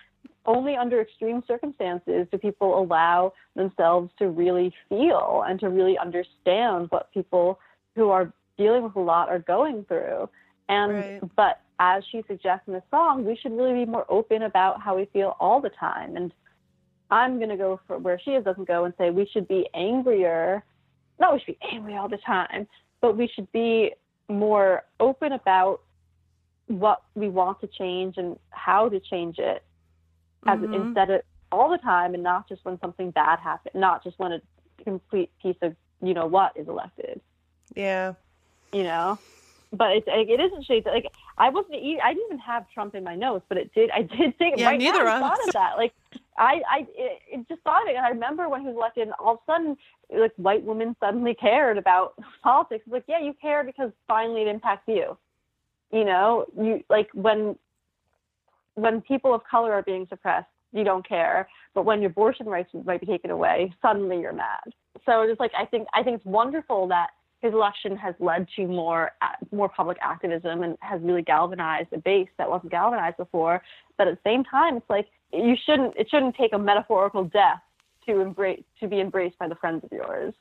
[0.44, 6.86] only under extreme circumstances do people allow themselves to really feel and to really understand
[6.90, 7.60] what people
[7.94, 10.28] who are dealing with a lot are going through.
[10.68, 11.36] And Right.
[11.36, 14.96] but as she suggests in the song, we should really be more open about how
[14.96, 16.16] we feel all the time.
[16.16, 16.32] And
[17.10, 20.64] I'm gonna go for where she is doesn't go and say we should be angrier.
[21.18, 22.66] Not we should be angry all the time,
[23.00, 23.92] but we should be
[24.28, 25.80] more open about
[26.66, 29.64] what we want to change and how to change it
[30.46, 30.72] as Mhm.
[30.72, 34.32] instead of all the time and not just when something bad happens, not just when
[34.32, 34.40] a
[34.82, 37.20] complete piece of you know what is elected
[37.76, 38.14] yeah
[38.72, 39.18] you know.
[39.72, 40.82] But it's like, it is interesting.
[40.92, 41.06] Like
[41.38, 43.90] I wasn't, I didn't even have Trump in my notes, but it did.
[43.90, 45.10] I did think Yeah, right neither now.
[45.10, 45.46] I of thought us.
[45.48, 45.72] of that.
[45.78, 45.94] Like
[46.36, 47.96] I, I it, it just thought of it.
[47.96, 49.76] And I remember when he was elected, and all of a sudden,
[50.14, 52.84] like white women suddenly cared about politics.
[52.86, 55.16] It's like, yeah, you care because finally it impacts you.
[55.90, 57.56] You know, you like when
[58.74, 61.48] when people of color are being suppressed, you don't care.
[61.74, 64.60] But when your abortion rights might be taken away, suddenly you're mad.
[65.06, 67.08] So it's like I think I think it's wonderful that
[67.42, 69.10] his election has led to more
[69.50, 73.62] more public activism and has really galvanized a base that wasn't galvanized before.
[73.98, 77.60] But at the same time, it's like you shouldn't it shouldn't take a metaphorical death
[78.06, 80.34] to embrace to be embraced by the friends of yours.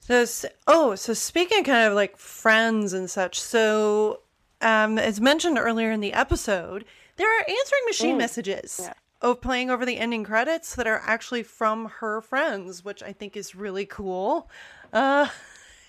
[0.00, 4.22] So, oh, so speaking kind of like friends and such, so
[4.60, 6.84] um, as mentioned earlier in the episode,
[7.16, 8.94] there are answering machine messages Yeah.
[9.20, 13.36] Of playing over the ending credits that are actually from her friends, which I think
[13.36, 14.50] is really cool.
[14.92, 15.28] Uh,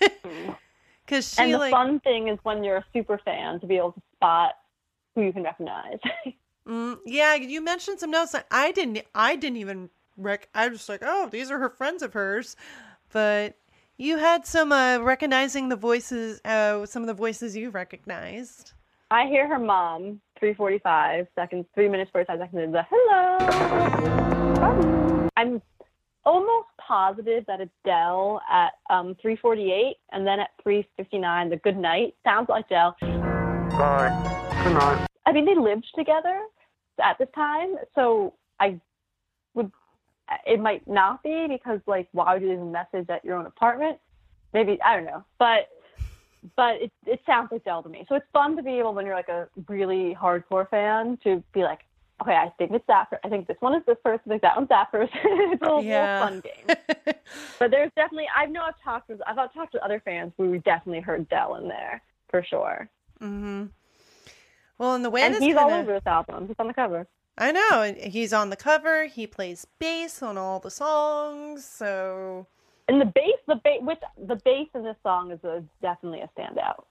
[1.04, 3.76] because she and the like, fun thing is when you're a super fan to be
[3.76, 4.54] able to spot
[5.14, 5.98] who you can recognize.
[6.66, 10.48] Mm, yeah, you mentioned some notes that I didn't, I didn't even rec.
[10.54, 12.56] I was like, oh, these are her friends of hers,
[13.12, 13.56] but
[13.96, 18.74] you had some uh, recognizing the voices, uh, some of the voices you recognized.
[19.10, 23.38] I hear her mom, 345 seconds, 3 minutes 45 seconds into the hello.
[25.36, 25.62] I'm
[26.24, 32.16] almost positive that it's Del at um, 348 and then at 359, the good night
[32.24, 32.96] sounds like Del.
[33.00, 34.10] Bye.
[34.64, 35.06] Good night.
[35.26, 36.40] I mean, they lived together
[37.00, 38.80] at this time, so I
[39.54, 39.70] would.
[40.44, 43.46] It might not be because, like, why would you leave a message at your own
[43.46, 43.98] apartment?
[44.52, 45.68] Maybe I don't know, but
[46.56, 48.04] but it it sounds like Del to me.
[48.08, 51.62] So it's fun to be able when you're like a really hardcore fan to be
[51.62, 51.80] like,
[52.20, 53.10] okay, I think it's that.
[53.10, 54.22] Per- I think this one is this person.
[54.26, 55.16] I think that one's that person.
[55.24, 56.24] it's a little, Yeah.
[56.24, 56.76] little fun game.
[57.58, 60.58] But there's definitely I know I've talked with I've talked to other fans where we
[60.58, 62.88] definitely heard Del in there for sure.
[63.20, 63.66] hmm
[64.78, 66.46] Well, and the way And he's all kinda- over this album.
[66.48, 67.06] He's on the cover.
[67.38, 69.06] I know he's on the cover.
[69.06, 72.46] He plays bass on all the songs, so
[72.88, 76.30] And the bass, the bass, which the bass in this song is a, definitely a
[76.38, 76.84] standout.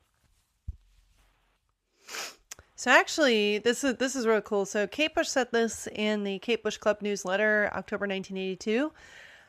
[2.75, 4.65] So actually, this is this is really cool.
[4.65, 8.91] So Kate Bush said this in the Kate Bush Club newsletter, October 1982.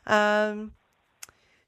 [0.06, 0.72] Um,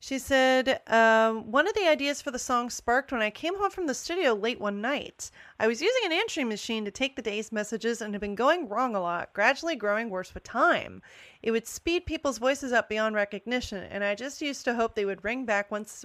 [0.04, 3.70] she said, um, one of the ideas for the song sparked when I came home
[3.70, 5.30] from the studio late one night.
[5.58, 8.68] I was using an answering machine to take the day's messages and had been going
[8.68, 11.00] wrong a lot, gradually growing worse with time.
[11.42, 15.06] It would speed people's voices up beyond recognition, and I just used to hope they
[15.06, 16.04] would ring back once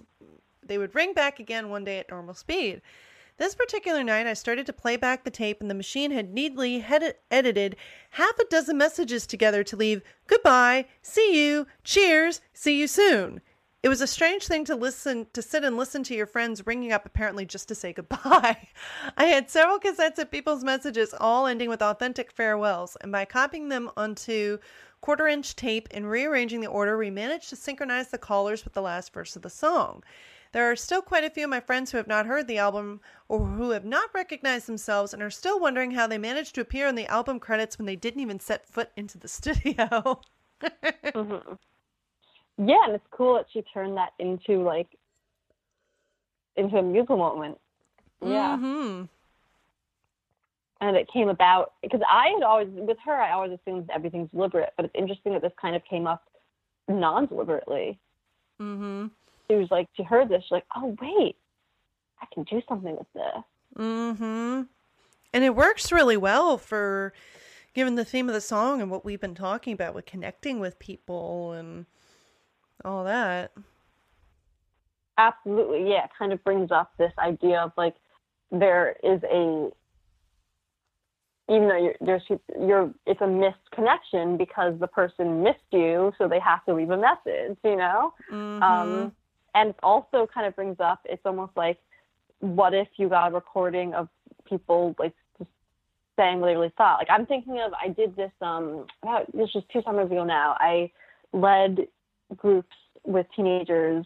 [0.65, 2.81] they would ring back again one day at normal speed.
[3.35, 6.85] This particular night, I started to play back the tape, and the machine had neatly
[7.29, 7.75] edited
[8.11, 13.41] half a dozen messages together to leave goodbye, see you, cheers, see you soon.
[13.81, 16.91] It was a strange thing to listen to sit and listen to your friends ringing
[16.91, 18.67] up apparently just to say goodbye.
[19.17, 23.69] I had several cassettes of people's messages all ending with authentic farewells, and by copying
[23.69, 24.57] them onto
[24.99, 28.81] quarter inch tape and rearranging the order, we managed to synchronize the callers with the
[28.81, 30.03] last verse of the song.
[30.51, 32.99] There are still quite a few of my friends who have not heard the album
[33.29, 36.87] or who have not recognized themselves and are still wondering how they managed to appear
[36.87, 40.19] on the album credits when they didn't even set foot into the studio.
[41.15, 41.53] hmm
[42.61, 44.87] Yeah, and it's cool that she turned that into like
[46.57, 47.57] into a musical moment.
[48.21, 49.03] Yeah, hmm
[50.81, 54.73] and it came about because I had always with her I always assumed everything's deliberate,
[54.75, 56.23] but it's interesting that this kind of came up
[56.87, 57.99] non-deliberately.
[58.59, 59.07] hmm
[59.49, 61.35] She was like, she heard this, she's like, oh wait,
[62.21, 63.43] I can do something with this.
[63.77, 64.61] hmm
[65.33, 67.13] And it works really well for
[67.73, 70.79] given the theme of the song and what we've been talking about with connecting with
[70.79, 71.85] people and
[72.85, 73.51] all that.
[75.17, 76.05] Absolutely, yeah.
[76.05, 77.95] It kind of brings up this idea of like
[78.51, 79.69] there is a
[81.49, 82.23] even though you're there's
[82.59, 86.91] you're it's a missed connection because the person missed you, so they have to leave
[86.91, 88.13] a message, you know.
[88.31, 88.61] Mhm.
[88.63, 89.11] Um,
[89.55, 91.79] and it also kind of brings up it's almost like
[92.39, 94.07] what if you got a recording of
[94.45, 95.49] people like just
[96.17, 96.99] saying what they really thought.
[96.99, 100.55] Like I'm thinking of I did this um about this was two summers ago now.
[100.59, 100.91] I
[101.33, 101.87] led
[102.35, 102.75] groups
[103.05, 104.05] with teenagers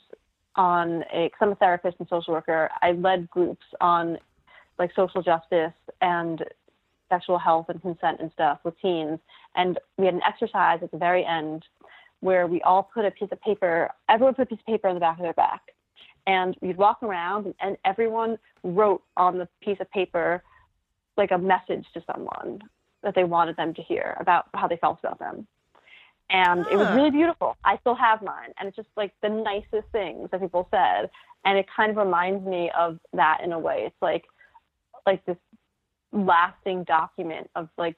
[0.56, 2.70] on a cause I'm a therapist and social worker.
[2.82, 4.18] I led groups on
[4.80, 6.44] like social justice and
[7.10, 9.20] sexual health and consent and stuff with teens.
[9.56, 11.66] And we had an exercise at the very end
[12.22, 14.96] where we all put a piece of paper, everyone put a piece of paper on
[14.96, 15.62] the back of their back.
[16.26, 20.42] And we'd walk around and everyone wrote on the piece of paper
[21.18, 22.62] like a message to someone
[23.04, 25.46] that they wanted them to hear about how they felt about them.
[26.30, 27.12] And it was really ah.
[27.12, 27.58] beautiful.
[27.64, 28.50] I still have mine.
[28.60, 31.10] And it's just like the nicest things that people said.
[31.46, 33.84] And it kind of reminds me of that in a way.
[33.86, 34.24] It's like
[35.06, 35.38] like this
[36.14, 37.96] lasting document of like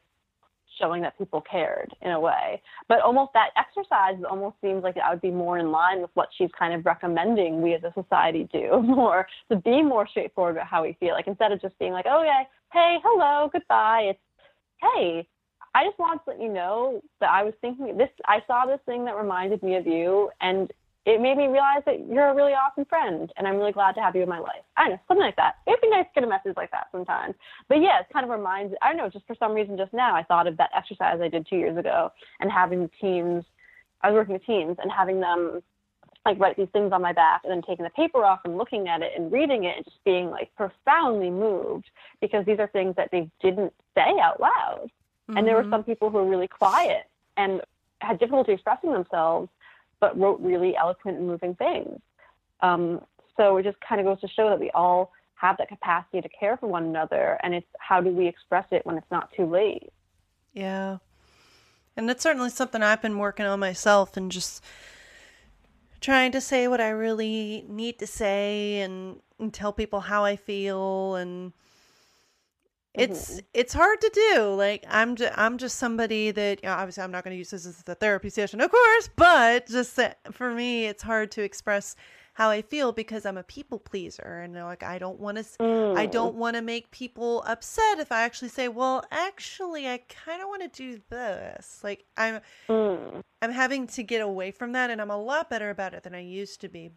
[0.79, 2.61] showing that people cared in a way.
[2.87, 6.29] But almost that exercise almost seems like I would be more in line with what
[6.37, 10.67] she's kind of recommending we as a society do more to be more straightforward about
[10.67, 11.13] how we feel.
[11.13, 14.11] Like instead of just being like, oh yeah, hey, hello, goodbye.
[14.11, 14.19] It's
[14.81, 15.27] hey,
[15.75, 18.79] I just want to let you know that I was thinking this I saw this
[18.85, 20.71] thing that reminded me of you and
[21.05, 24.01] it made me realize that you're a really awesome friend and I'm really glad to
[24.01, 24.63] have you in my life.
[24.77, 25.55] I don't know, something like that.
[25.67, 27.35] It'd be nice to get a message like that sometimes.
[27.67, 30.15] But yeah, it kind of reminds, I don't know, just for some reason just now
[30.15, 32.09] I thought of that exercise I did two years ago
[32.39, 33.43] and having teams,
[34.01, 35.61] I was working with teams and having them
[36.25, 38.87] like write these things on my back and then taking the paper off and looking
[38.87, 41.89] at it and reading it and just being like profoundly moved
[42.21, 44.89] because these are things that they didn't say out loud.
[45.29, 45.37] Mm-hmm.
[45.37, 47.61] And there were some people who were really quiet and
[47.99, 49.49] had difficulty expressing themselves
[49.99, 51.99] but wrote really eloquent and moving things.
[52.61, 53.01] Um,
[53.37, 56.29] so it just kind of goes to show that we all have that capacity to
[56.29, 59.45] care for one another, and it's how do we express it when it's not too
[59.45, 59.91] late.
[60.53, 60.97] Yeah,
[61.97, 64.63] and that's certainly something I've been working on myself, and just
[65.99, 70.35] trying to say what I really need to say, and, and tell people how I
[70.35, 71.51] feel, and
[72.97, 73.39] it's mm-hmm.
[73.53, 77.11] it's hard to do like i'm just i'm just somebody that you know, obviously i'm
[77.11, 79.99] not going to use this as a therapy session of course but just
[80.31, 81.95] for me it's hard to express
[82.33, 85.97] how i feel because i'm a people pleaser and like i don't want to mm.
[85.97, 90.41] i don't want to make people upset if i actually say well actually i kind
[90.41, 92.39] of want to do this like i'm
[92.69, 93.21] mm.
[93.41, 96.15] i'm having to get away from that and i'm a lot better about it than
[96.15, 96.91] i used to be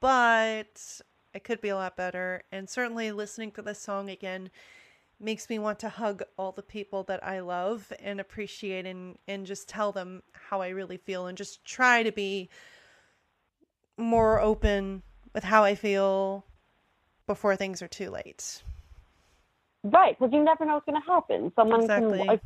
[0.00, 1.00] but
[1.32, 4.50] it could be a lot better and certainly listening to this song again
[5.24, 9.46] makes me want to hug all the people that I love and appreciate and and
[9.46, 12.50] just tell them how I really feel and just try to be
[13.96, 15.02] more open
[15.32, 16.44] with how I feel
[17.26, 18.62] before things are too late.
[19.82, 21.52] Right, because you never know what's going to happen.
[21.56, 22.18] Someone exactly.
[22.18, 22.26] can.
[22.26, 22.40] Like,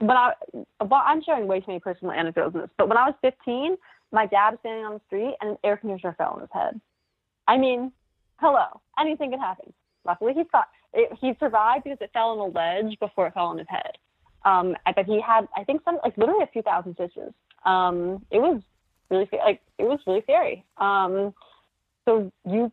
[0.00, 0.32] but I,
[0.80, 2.70] well, I'm sharing way too many personal anecdotes in this.
[2.78, 3.76] But when I was 15,
[4.10, 6.80] my dad was standing on the street and an air conditioner fell on his head.
[7.46, 7.92] I mean,
[8.36, 9.72] hello, anything could happen.
[10.04, 13.46] Luckily, he's got it, he survived because it fell on a ledge before it fell
[13.46, 13.98] on his head.
[14.44, 17.32] Um, but he had, I think, some like literally a few thousand stitches.
[17.64, 18.60] Um, it was
[19.10, 20.64] really like it was really scary.
[20.78, 21.32] Um,
[22.04, 22.72] so you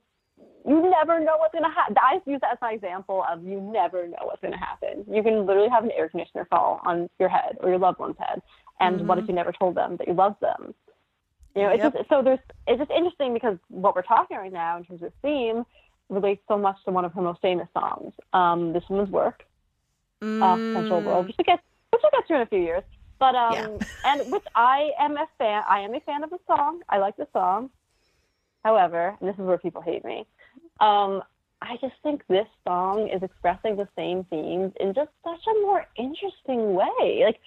[0.65, 1.95] you never know what's gonna happen.
[1.99, 5.05] I use that as my example of you never know what's gonna happen.
[5.11, 8.17] You can literally have an air conditioner fall on your head or your loved one's
[8.17, 8.41] head,
[8.79, 9.07] and mm-hmm.
[9.07, 9.31] what if mm-hmm.
[9.31, 10.73] you never told them that you love them?
[11.55, 11.93] You know, it's yep.
[11.93, 15.11] just so there's it's just interesting because what we're talking right now in terms of
[15.21, 15.65] theme
[16.09, 19.43] relates so much to one of her most famous songs, um, This Woman's Work,
[20.21, 20.41] mm.
[20.41, 21.59] uh, Potential World, which we'll get,
[21.91, 22.83] which get to in a few years.
[23.19, 23.87] But um, yeah.
[24.05, 25.63] and which I am a fan.
[25.67, 26.81] I am a fan of the song.
[26.89, 27.69] I like the song.
[28.63, 30.25] However, and this is where people hate me.
[30.79, 31.21] Um,
[31.61, 35.85] I just think this song is expressing the same themes in just such a more
[35.97, 37.23] interesting way.
[37.25, 37.39] Like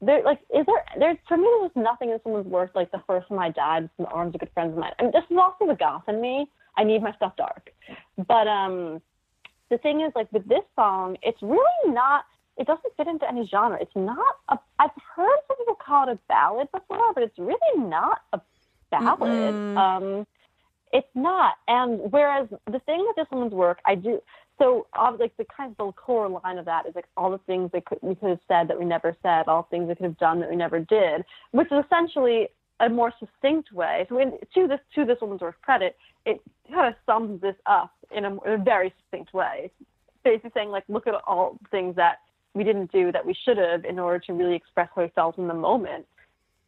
[0.00, 0.84] there, like, is there?
[0.98, 4.04] There for me, there's nothing in someone's work like the first time I died in
[4.04, 4.92] the arms of good friends of mine.
[4.98, 6.48] I mean, this is also the goth in me.
[6.76, 7.70] I need my stuff dark.
[8.16, 9.00] But um,
[9.70, 12.24] the thing is, like with this song, it's really not.
[12.56, 13.78] It doesn't fit into any genre.
[13.80, 14.58] It's not a.
[14.78, 18.40] I've heard some people call it a ballad before, but it's really not a
[18.90, 19.54] ballad.
[19.54, 19.78] Mm-hmm.
[19.78, 20.26] Um,
[20.92, 21.54] it's not.
[21.66, 24.20] And whereas the thing with this woman's work, I do.
[24.58, 24.86] So,
[25.18, 27.84] like the kind of the core line of that is like all the things that
[27.86, 30.38] could, we could have said that we never said, all things we could have done
[30.40, 32.48] that we never did, which is essentially
[32.80, 34.06] a more succinct way.
[34.08, 35.96] So, in, to this to this woman's work credit,
[36.26, 39.70] it kind of sums this up in a, in a very succinct way.
[40.24, 42.18] Basically saying like, look at all things that
[42.54, 45.54] we didn't do that we should have in order to really express felt in the
[45.54, 46.06] moment,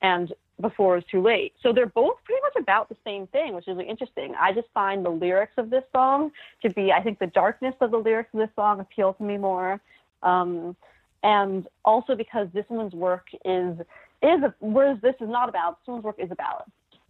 [0.03, 1.53] and before it's too late.
[1.63, 4.35] So they're both pretty much about the same thing, which is really interesting.
[4.41, 6.33] I just find the lyrics of this song
[6.63, 9.37] to be, I think the darkness of the lyrics of this song appeal to me
[9.37, 9.81] more.
[10.23, 10.75] Um,
[11.23, 13.77] and also because this woman's work is
[14.23, 16.65] is a, whereas this is not about woman's work is a ballad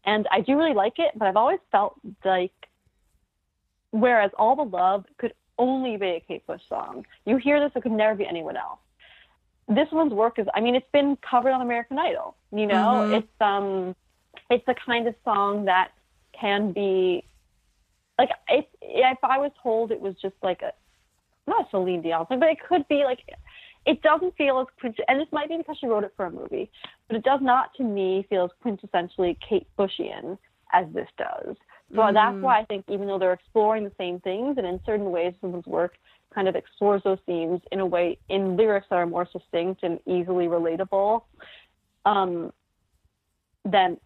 [0.07, 2.53] and I do really like it, but I've always felt like
[3.91, 7.05] whereas All the Love could only be a Kate Bush song.
[7.25, 8.79] You hear this, it could never be anyone else.
[9.69, 12.37] This woman's work is I mean, it's been covered on American Idol.
[12.53, 13.15] You know, mm-hmm.
[13.15, 13.97] it's um
[14.49, 15.91] it's the kind of song that
[16.33, 17.25] can be
[18.17, 20.73] like if if I was told it was just like a
[21.49, 23.21] not a Celine Dion song, but it could be like
[23.87, 26.31] it doesn't feel as quint- and this might be because she wrote it for a
[26.31, 26.71] movie,
[27.09, 30.37] but it does not to me feel as quintessentially Kate Bushian
[30.73, 31.57] as this does.
[31.95, 32.13] So mm.
[32.13, 35.35] that's why I think even though they're exploring the same things, and in certain ways,
[35.41, 35.95] someone's work
[36.35, 40.01] kind of explores those themes in a way in lyrics that are more succinct and
[40.07, 41.23] easily relatable.
[42.05, 42.53] Um,
[43.65, 43.99] then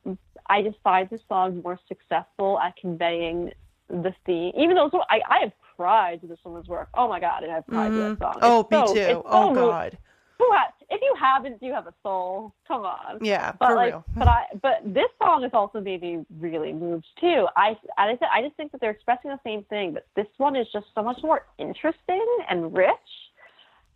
[0.48, 3.50] I just find this song more successful at conveying
[3.88, 4.52] the theme.
[4.56, 6.90] Even though so I, I have cried to this woman's work.
[6.92, 8.18] Oh my god, and I've cried to Mhm.
[8.18, 8.38] that song.
[8.42, 9.00] Oh, It's me so- too.
[9.00, 9.96] it's so Oh God.
[10.38, 12.52] Who ha- if you haven't, you have a soul.
[12.68, 13.18] Come on.
[13.22, 14.04] Yeah, But for like, real.
[14.16, 17.46] but I, but this song has also made me really moved too.
[17.56, 20.54] I, I said, I just think that they're expressing the same thing, but this one
[20.56, 23.10] is just so much more interesting and rich.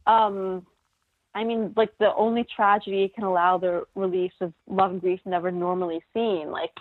[0.06, 0.66] Um,
[1.34, 5.50] I mean, like the only tragedy can allow the release of love and grief never
[5.50, 6.50] normally seen.
[6.50, 6.72] Like,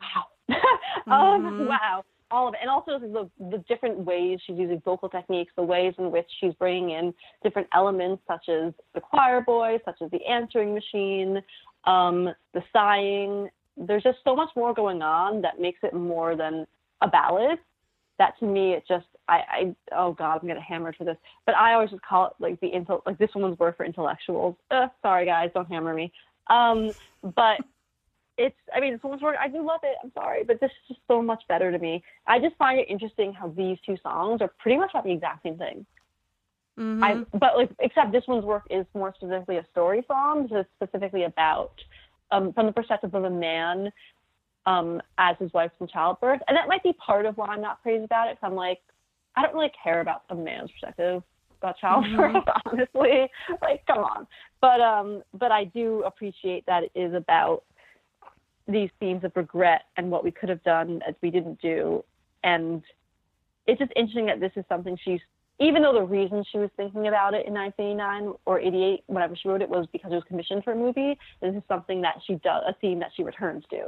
[0.00, 0.26] wow,
[1.06, 1.66] um, Mhm.
[1.68, 5.62] wow, all of it, and also the the different ways she's using vocal techniques, the
[5.62, 10.10] ways in which she's bringing in different elements, such as the choir boy, such as
[10.10, 11.42] the answering machine,
[11.84, 13.48] um, the sighing.
[13.76, 16.66] There's just so much more going on that makes it more than
[17.02, 17.58] a ballad.
[18.18, 21.54] That to me, it just I, I oh god, I'm gonna hammer for this, but
[21.54, 24.56] I always just call it like the intel like this woman's work for intellectuals.
[24.70, 26.12] Uh, sorry guys, don't hammer me.
[26.48, 26.90] Um,
[27.22, 27.60] but
[28.38, 29.36] it's I mean, this woman's work.
[29.40, 29.96] I do love it.
[30.02, 32.02] I'm sorry, but this is just so much better to me.
[32.26, 35.42] I just find it interesting how these two songs are pretty much about the exact
[35.42, 35.86] same thing.
[36.78, 37.02] Mhm.
[37.02, 40.70] I but like except this woman's work is more specifically a story song, so it's
[40.76, 41.72] specifically about
[42.30, 43.90] um, from the perspective of a man
[44.66, 47.82] um, as his wife's in childbirth, and that might be part of why I'm not
[47.82, 48.36] crazy about it.
[48.36, 48.80] Because I'm like,
[49.36, 51.22] I don't really care about a man's perspective
[51.62, 53.30] about childbirth, honestly.
[53.62, 54.26] Like, come on.
[54.60, 57.64] But um, but I do appreciate that it is about
[58.68, 62.04] these themes of regret and what we could have done as we didn't do,
[62.42, 62.82] and
[63.66, 65.20] it's just interesting that this is something she's
[65.58, 69.48] even though the reason she was thinking about it in 1989 or 88, whenever she
[69.48, 71.18] wrote it, was because it was commissioned for a movie.
[71.40, 73.86] This is something that she does, a theme that she returns to.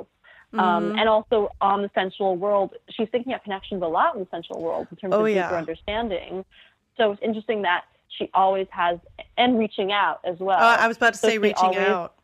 [0.58, 1.00] Um, Mhm.
[1.00, 4.62] and also on the sensual world, she's thinking of connections a lot in the sensual
[4.62, 5.50] world in terms Oh, of deeper yeah.
[5.50, 6.42] understanding.
[6.96, 8.98] So it's interesting that she always has,
[9.36, 10.58] and reaching out as well.
[10.58, 12.14] Uh, I was about to so say reaching always- out.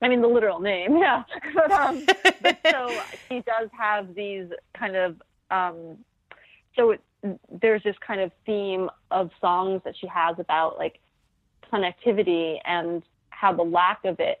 [0.00, 1.24] I mean, the literal name, yeah.
[1.54, 2.04] but, um,
[2.42, 5.20] but so she does have these kind of
[5.50, 5.98] um,
[6.76, 7.00] so it,
[7.60, 11.00] there's this kind of theme of songs that she has about like
[11.72, 14.40] connectivity and how the lack of it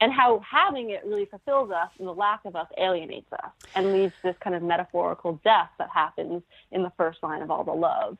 [0.00, 3.92] and how having it really fulfills us and the lack of us alienates us and
[3.92, 7.64] leads to this kind of metaphorical death that happens in the first line of all
[7.64, 8.16] the love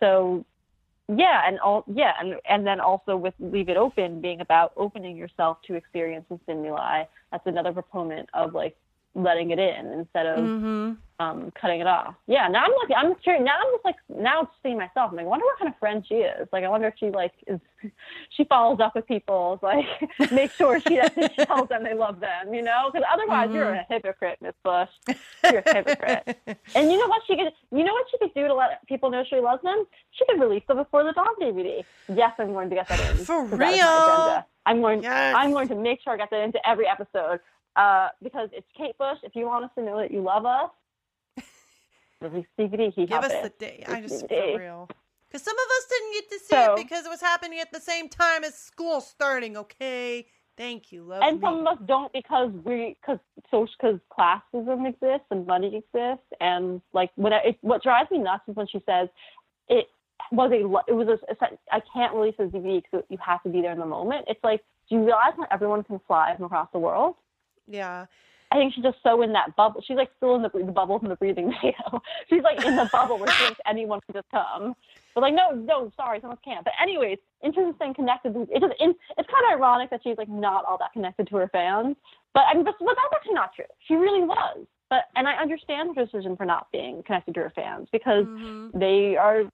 [0.00, 0.44] so
[1.08, 5.16] yeah and all yeah and and then also with leave it open being about opening
[5.16, 8.76] yourself to experience and stimuli that's another proponent of like
[9.14, 10.96] letting it in instead of Mhm.
[11.20, 12.16] um, cutting it off.
[12.26, 13.44] Yeah, now I'm like, I'm curious.
[13.44, 15.10] Now I'm just like, now I'm seeing myself.
[15.10, 16.48] I'm like, I wonder what kind of friend she is.
[16.52, 17.60] Like, I wonder if she like is,
[18.30, 19.84] she follows up with people, like,
[20.32, 22.90] make sure she, she tells them they love them, you know?
[22.92, 24.88] Because otherwise, you're a hypocrite, Miss Bush.
[25.44, 26.36] You're a hypocrite.
[26.74, 29.10] and you know what she could, you know what she could do to let people
[29.10, 29.84] know she loves them?
[30.10, 31.84] She could release them Before the Dawn DVD.
[32.08, 33.24] Yes, I'm going to get that in.
[33.24, 34.44] For 'cause that is my real?
[34.66, 35.02] I'm going.
[35.02, 35.34] Yes.
[35.38, 37.38] I'm going to make sure I get that into every episode.
[37.76, 39.18] Uh, because it's Kate Bush.
[39.22, 40.70] If you want us to know that you love us.
[42.22, 43.84] Give us the day.
[43.86, 44.88] I just for real.
[45.28, 47.72] Because some of us didn't get to see So- it because it was happening at
[47.72, 49.56] the same time as school starting.
[49.56, 51.42] Okay, thank you, love and me.
[51.44, 53.18] some of us don't because we because
[53.50, 58.18] so because classism exists and money exists and like when I, it, what drives me
[58.18, 59.08] nuts is when she says
[59.68, 59.86] it
[60.30, 63.60] was a it was a, I can't release a DVD because you have to be
[63.60, 64.26] there in the moment.
[64.28, 67.16] It's like do you realize not everyone can fly from across the world?
[67.66, 68.06] Yeah,
[68.52, 69.82] I think she's just so in that bubble.
[69.86, 72.00] She's like still in the, the bubble from the breathing NATO.
[72.30, 74.74] She's like in the bubble where she thinks anyone can just come.
[75.14, 76.64] But like, no, no, sorry, someone can't.
[76.64, 80.00] But anyways, in terms of staying connected, it just in, it's kind of ironic that
[80.04, 81.96] she's like not all that connected to her fans.
[82.32, 83.64] But I mean, but, but that's actually not true.
[83.88, 84.66] She really was.
[84.90, 88.70] But and I understand her decision for not being connected to her fans because Mhm.
[88.78, 89.44] they are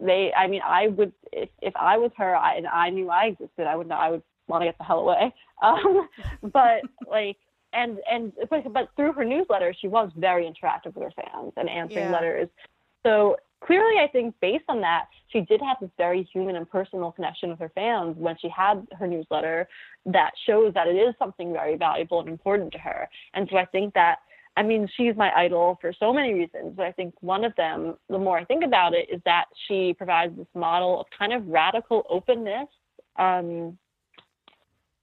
[0.00, 0.32] they.
[0.36, 3.66] I mean, I would if if I was her I, and I knew I existed,
[3.68, 4.00] I would not.
[4.00, 5.32] I would want to get the hell away.
[5.60, 6.08] Um,
[6.52, 7.36] but like
[7.72, 11.68] and and but, but through her newsletter, she was very interactive with her fans and
[11.68, 12.12] answering Yeah.
[12.12, 12.48] letters.
[13.04, 17.12] So clearly, I think based on that, she did have this very human and personal
[17.12, 19.68] connection with her fans when she had her newsletter.
[20.06, 23.08] That shows that it is something very valuable and important to her.
[23.34, 24.18] And so I think that.
[24.56, 27.94] I mean, she's my idol for so many reasons, but I think one of them,
[28.08, 31.46] the more I think about it, is that she provides this model of kind of
[31.46, 32.66] radical openness
[33.20, 33.78] um,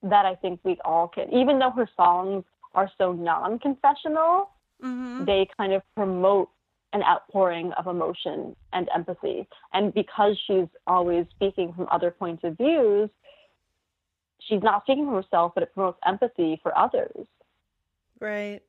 [0.02, 2.44] that I think we all can, even though her songs
[2.76, 4.50] are so non confessional,
[4.80, 5.26] Mhm.
[5.26, 6.50] they kind of promote
[6.92, 9.48] an outpouring of emotion and empathy.
[9.72, 13.10] And because she's always speaking from other points of views,
[14.40, 17.26] she's not speaking for herself, but it promotes empathy for others.
[18.20, 18.62] Right.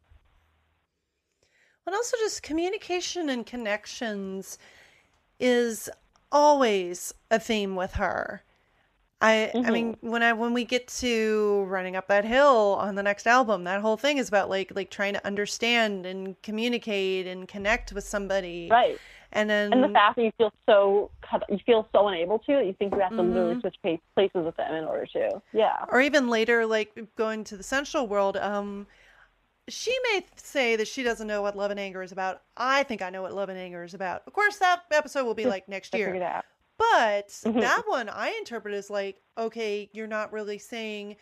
[1.85, 4.57] And also, just communication and connections
[5.39, 5.89] is
[6.31, 8.43] always a theme with her.
[9.19, 9.72] I I Mhm.
[9.73, 13.64] mean when I when we get to running up that hill on the next album,
[13.64, 18.03] that whole thing is about like like trying to understand and communicate and connect with
[18.03, 18.68] somebody.
[18.69, 18.99] Right.
[19.34, 21.11] And then And the fact that you feel so
[21.49, 23.61] you feel so unable to, you think you have to literally Mhm.
[23.61, 23.76] switch
[24.15, 25.41] places with them in order to.
[25.52, 25.84] Yeah.
[25.89, 28.85] or even later like going to the sensual world um
[29.69, 33.02] she may say that she doesn't know what love and anger is about i think
[33.02, 35.68] i know what love and anger is about of course that episode will be like
[35.68, 36.45] next year figured it out.
[36.77, 37.61] But Mhm.
[37.61, 41.15] that one i interpret as like okay you're not really saying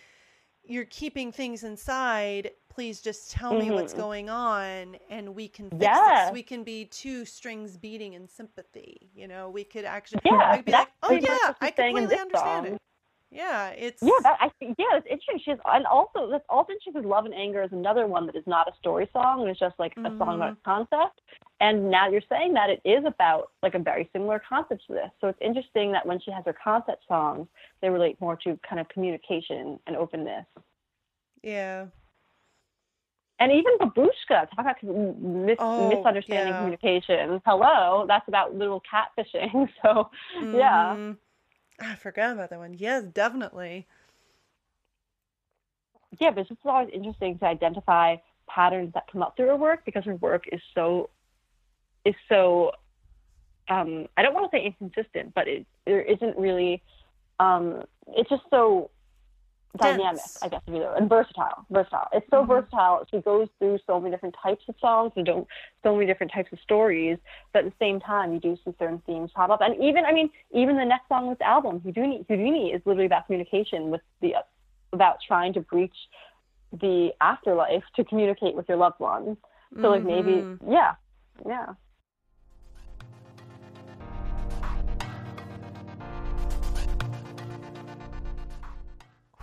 [0.64, 3.98] you're keeping things inside please just tell me what's Mhm.
[3.98, 6.28] going on and we can fix Yes.
[6.28, 10.58] this we can be two strings beating in sympathy you know we could actually Yeah,
[10.58, 12.66] could be like oh yeah i completely understand song.
[12.66, 12.78] it
[13.32, 15.40] yeah it's Yeah, that I think yeah, it's interesting.
[15.44, 18.46] She's and also that's also interesting because Love and Anger is another one that is
[18.46, 19.42] not a story song.
[19.42, 21.22] and It's just like a song about a concept.
[21.62, 25.10] And now you're saying that it is about like a very similar concept to this.
[25.22, 27.48] So it's interesting that when she has her concept songs,
[27.82, 30.46] they relate more to kind of communication and openness.
[31.44, 31.86] yeah
[33.40, 36.58] And even Babushka, talk about mis- Oh, misunderstanding yeah.
[36.58, 37.42] communication.
[37.46, 39.68] Hello, that's about little catfishing.
[39.84, 40.10] So
[40.54, 40.96] yeah.
[40.96, 41.12] Mm-hmm.
[41.80, 42.74] I forgot about that one.
[42.74, 43.88] Yes, definitely.
[46.20, 49.84] yeah, but it's just always interesting to identify patterns that come up through her work
[49.86, 51.10] because her work is so
[52.06, 52.72] is so
[53.70, 56.82] um I don't want to say inconsistent, but it there isn't really
[57.40, 58.92] um it's just so
[59.78, 60.38] dynamic, Dense.
[60.42, 61.66] I guess if you know, and versatile.
[61.70, 62.08] Versatile.
[62.14, 62.48] It's so Mhm.
[62.48, 63.06] versatile.
[63.12, 65.48] She goes through so many different types of songs and don't
[65.84, 67.18] so many different types of stories,
[67.54, 69.62] but at the same time you do see certain themes pop up.
[69.62, 73.06] And even I mean, even the next song on this album, Houdini Houdini is literally
[73.06, 74.36] about communication with the
[74.94, 75.96] about trying to breach
[76.72, 79.38] the afterlife to communicate with your loved ones.
[79.82, 80.60] So like maybe Mhm.
[80.68, 80.96] yeah.
[81.46, 81.74] Yeah.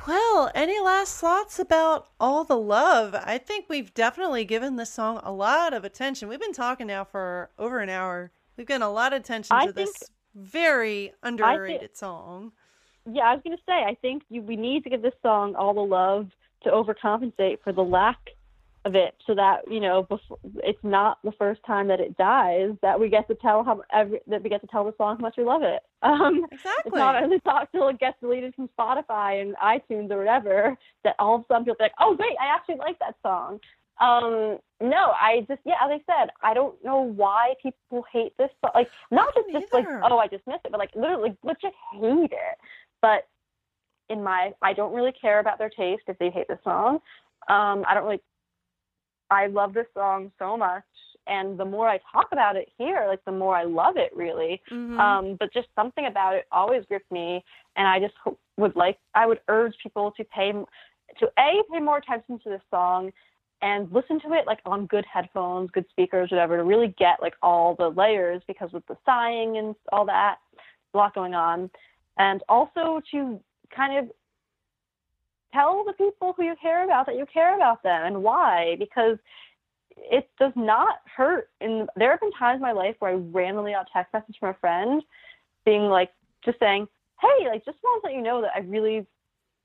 [0.07, 3.15] Well, any last thoughts about all the love?
[3.15, 6.29] I think we've definitely given this song a lot of attention.
[6.29, 8.33] We've been talking now for over an hour.
[8.57, 12.53] We've given a lot of attention I to think- this very underrated song.
[13.05, 15.74] Yeah, I was gonna say I think you, we need to give this song all
[15.74, 16.31] the love
[16.62, 18.31] to overcompensate for the lack
[18.84, 22.70] of it, so that you know before, it's not the first time that it dies
[22.82, 25.22] that we get to tell how every, that we get to tell the song how
[25.22, 25.82] much we love it.
[26.02, 26.98] Um, it's Exactly.
[26.98, 27.40] not only
[27.70, 31.62] till it gets deleted from Spotify and iTunes or whatever that all of a sudden
[31.62, 33.60] people be like, oh wait, I actually like that song.
[34.00, 38.50] Um, no, I just yeah, as I said, I don't know why people hate this
[38.60, 38.72] song.
[38.74, 42.59] Like not just just like oh I dismiss it, but like literally legit hate it.
[43.00, 43.28] But
[44.10, 46.94] in my I don't really care about their taste if they hate the song.
[47.48, 48.22] Um, I don't really
[49.32, 50.84] I love this song so much
[51.26, 54.60] and the more I talk about it here, like the more I love it really.
[54.70, 54.98] Mhm.
[54.98, 57.44] Um, but just something about it always gripped me,
[57.76, 58.14] and I just
[58.56, 62.62] would like I would urge people to pay to a pay more attention to this
[62.70, 63.12] song,
[63.60, 67.34] and listen to it like on good headphones, good speakers, whatever, to really get like
[67.42, 70.38] all the layers because with the sighing and all that,
[70.94, 71.70] a lot going on,
[72.18, 73.40] and also to
[73.70, 74.12] kind of
[75.53, 79.19] tell the people who you care about that you care about them and why because
[79.97, 83.73] it does not hurt and there have been times in my life where I randomly
[83.73, 85.03] got a text message from a friend
[85.65, 86.11] being like
[86.45, 86.89] just saying,
[87.20, 89.07] Hey, like just want to let you know that I really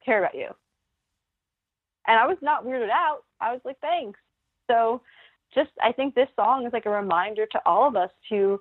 [0.06, 0.50] care about you.
[2.08, 3.20] And I was not weirded out.
[3.42, 4.20] I was like, Thanks.
[4.70, 5.02] So
[5.56, 8.60] just I think this song is like a reminder to all of us to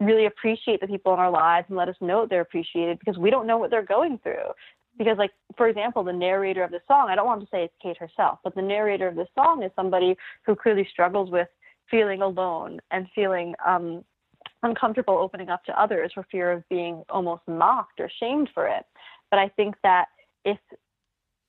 [0.00, 3.16] really appreciate the people in our lives and let us know that they're appreciated because
[3.16, 4.52] we don't know what they're going through
[4.98, 7.74] because like for example the narrator of the song i don't want to say it's
[7.82, 11.48] kate herself but the narrator of the song is somebody who clearly struggles with
[11.90, 14.04] feeling alone and feeling um
[14.62, 18.84] uncomfortable opening up to others for fear of being almost mocked or shamed for it
[19.30, 20.06] but i think that
[20.44, 20.58] if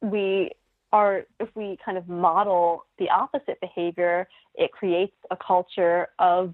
[0.02, 0.52] we
[0.92, 6.54] are if we kind of model the opposite behavior it creates a culture of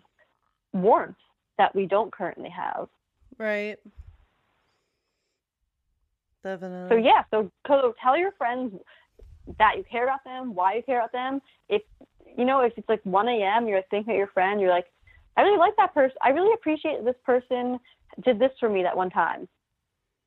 [0.74, 1.16] warmth
[1.58, 2.88] that we don't currently have
[3.38, 3.80] Right.
[6.44, 6.90] Definitely.
[6.90, 7.52] So yeah, so,
[8.02, 8.74] tell your friends
[9.58, 11.42] that you care about them, why you care about them.
[11.70, 11.82] If
[12.38, 14.88] you know, if it's like 1 a.m., you're thinking of your friend, you're like,
[15.38, 16.16] I really like that person.
[16.22, 17.80] I really appreciate this person
[18.24, 19.48] did this for me that one time.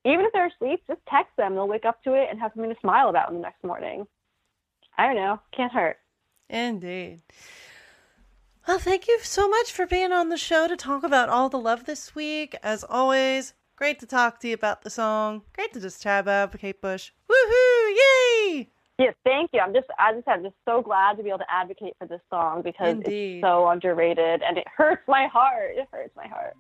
[0.05, 1.55] Even if they're asleep, just text them.
[1.55, 4.07] They'll wake up to it and have something to smile about in the next morning.
[4.99, 5.41] I don't know.
[5.57, 5.97] Can't hurt.
[6.49, 7.23] Indeed.
[8.69, 11.59] Well, thank you so much for being on the show to talk about all the
[11.59, 12.55] love this week.
[12.63, 15.43] As always, Great to talk to you about the song.
[15.53, 17.11] Great to just chat about Kate Bush.
[17.29, 17.97] Woohoo!
[17.97, 18.71] Yay!
[18.99, 19.59] Yes, thank you.
[19.59, 22.21] I'm just, I just, I'm just so glad to be able to advocate for this
[22.31, 23.39] song because Indeed.
[23.39, 25.73] it's so underrated and it hurts my heart.
[25.75, 26.55] It hurts my heart.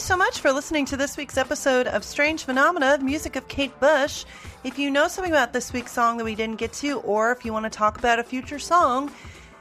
[0.00, 4.24] So much for listening to this week's episode of Strange Phenomena, music of Kate Bush.
[4.64, 7.44] If you know something about this week's song that we didn't get to, or if
[7.44, 9.12] you want to talk about a future song,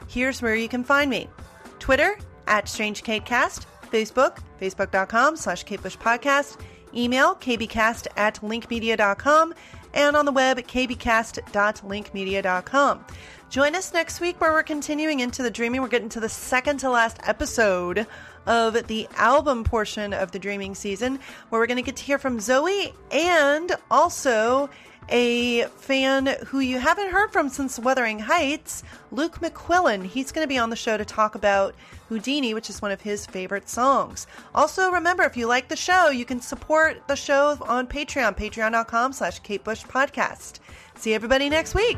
[0.07, 1.29] here's where you can find me.
[1.79, 2.17] Twitter,
[2.47, 6.59] at StrangeKateCast, Facebook, facebook.com slash katebushpodcast,
[6.95, 9.53] email, kbcast at linkmedia.com,
[9.93, 13.05] and on the web at kbcast.linkmedia.com.
[13.49, 15.81] Join us next week where we're continuing into the dreaming.
[15.81, 18.05] We're getting to the second to last episode
[18.45, 22.17] of the album portion of the dreaming season, where we're going to get to hear
[22.17, 24.69] from Zoe and also
[25.11, 30.05] a fan who you haven't heard from since Wuthering Heights, Luke McQuillan.
[30.05, 31.75] He's going to be on the show to talk about
[32.09, 34.27] Houdini, which is one of his favorite songs.
[34.53, 39.13] Also, remember, if you like the show, you can support the show on Patreon, patreon.com
[39.13, 40.59] slash Kate Bush Podcast.
[40.95, 41.97] See everybody next week.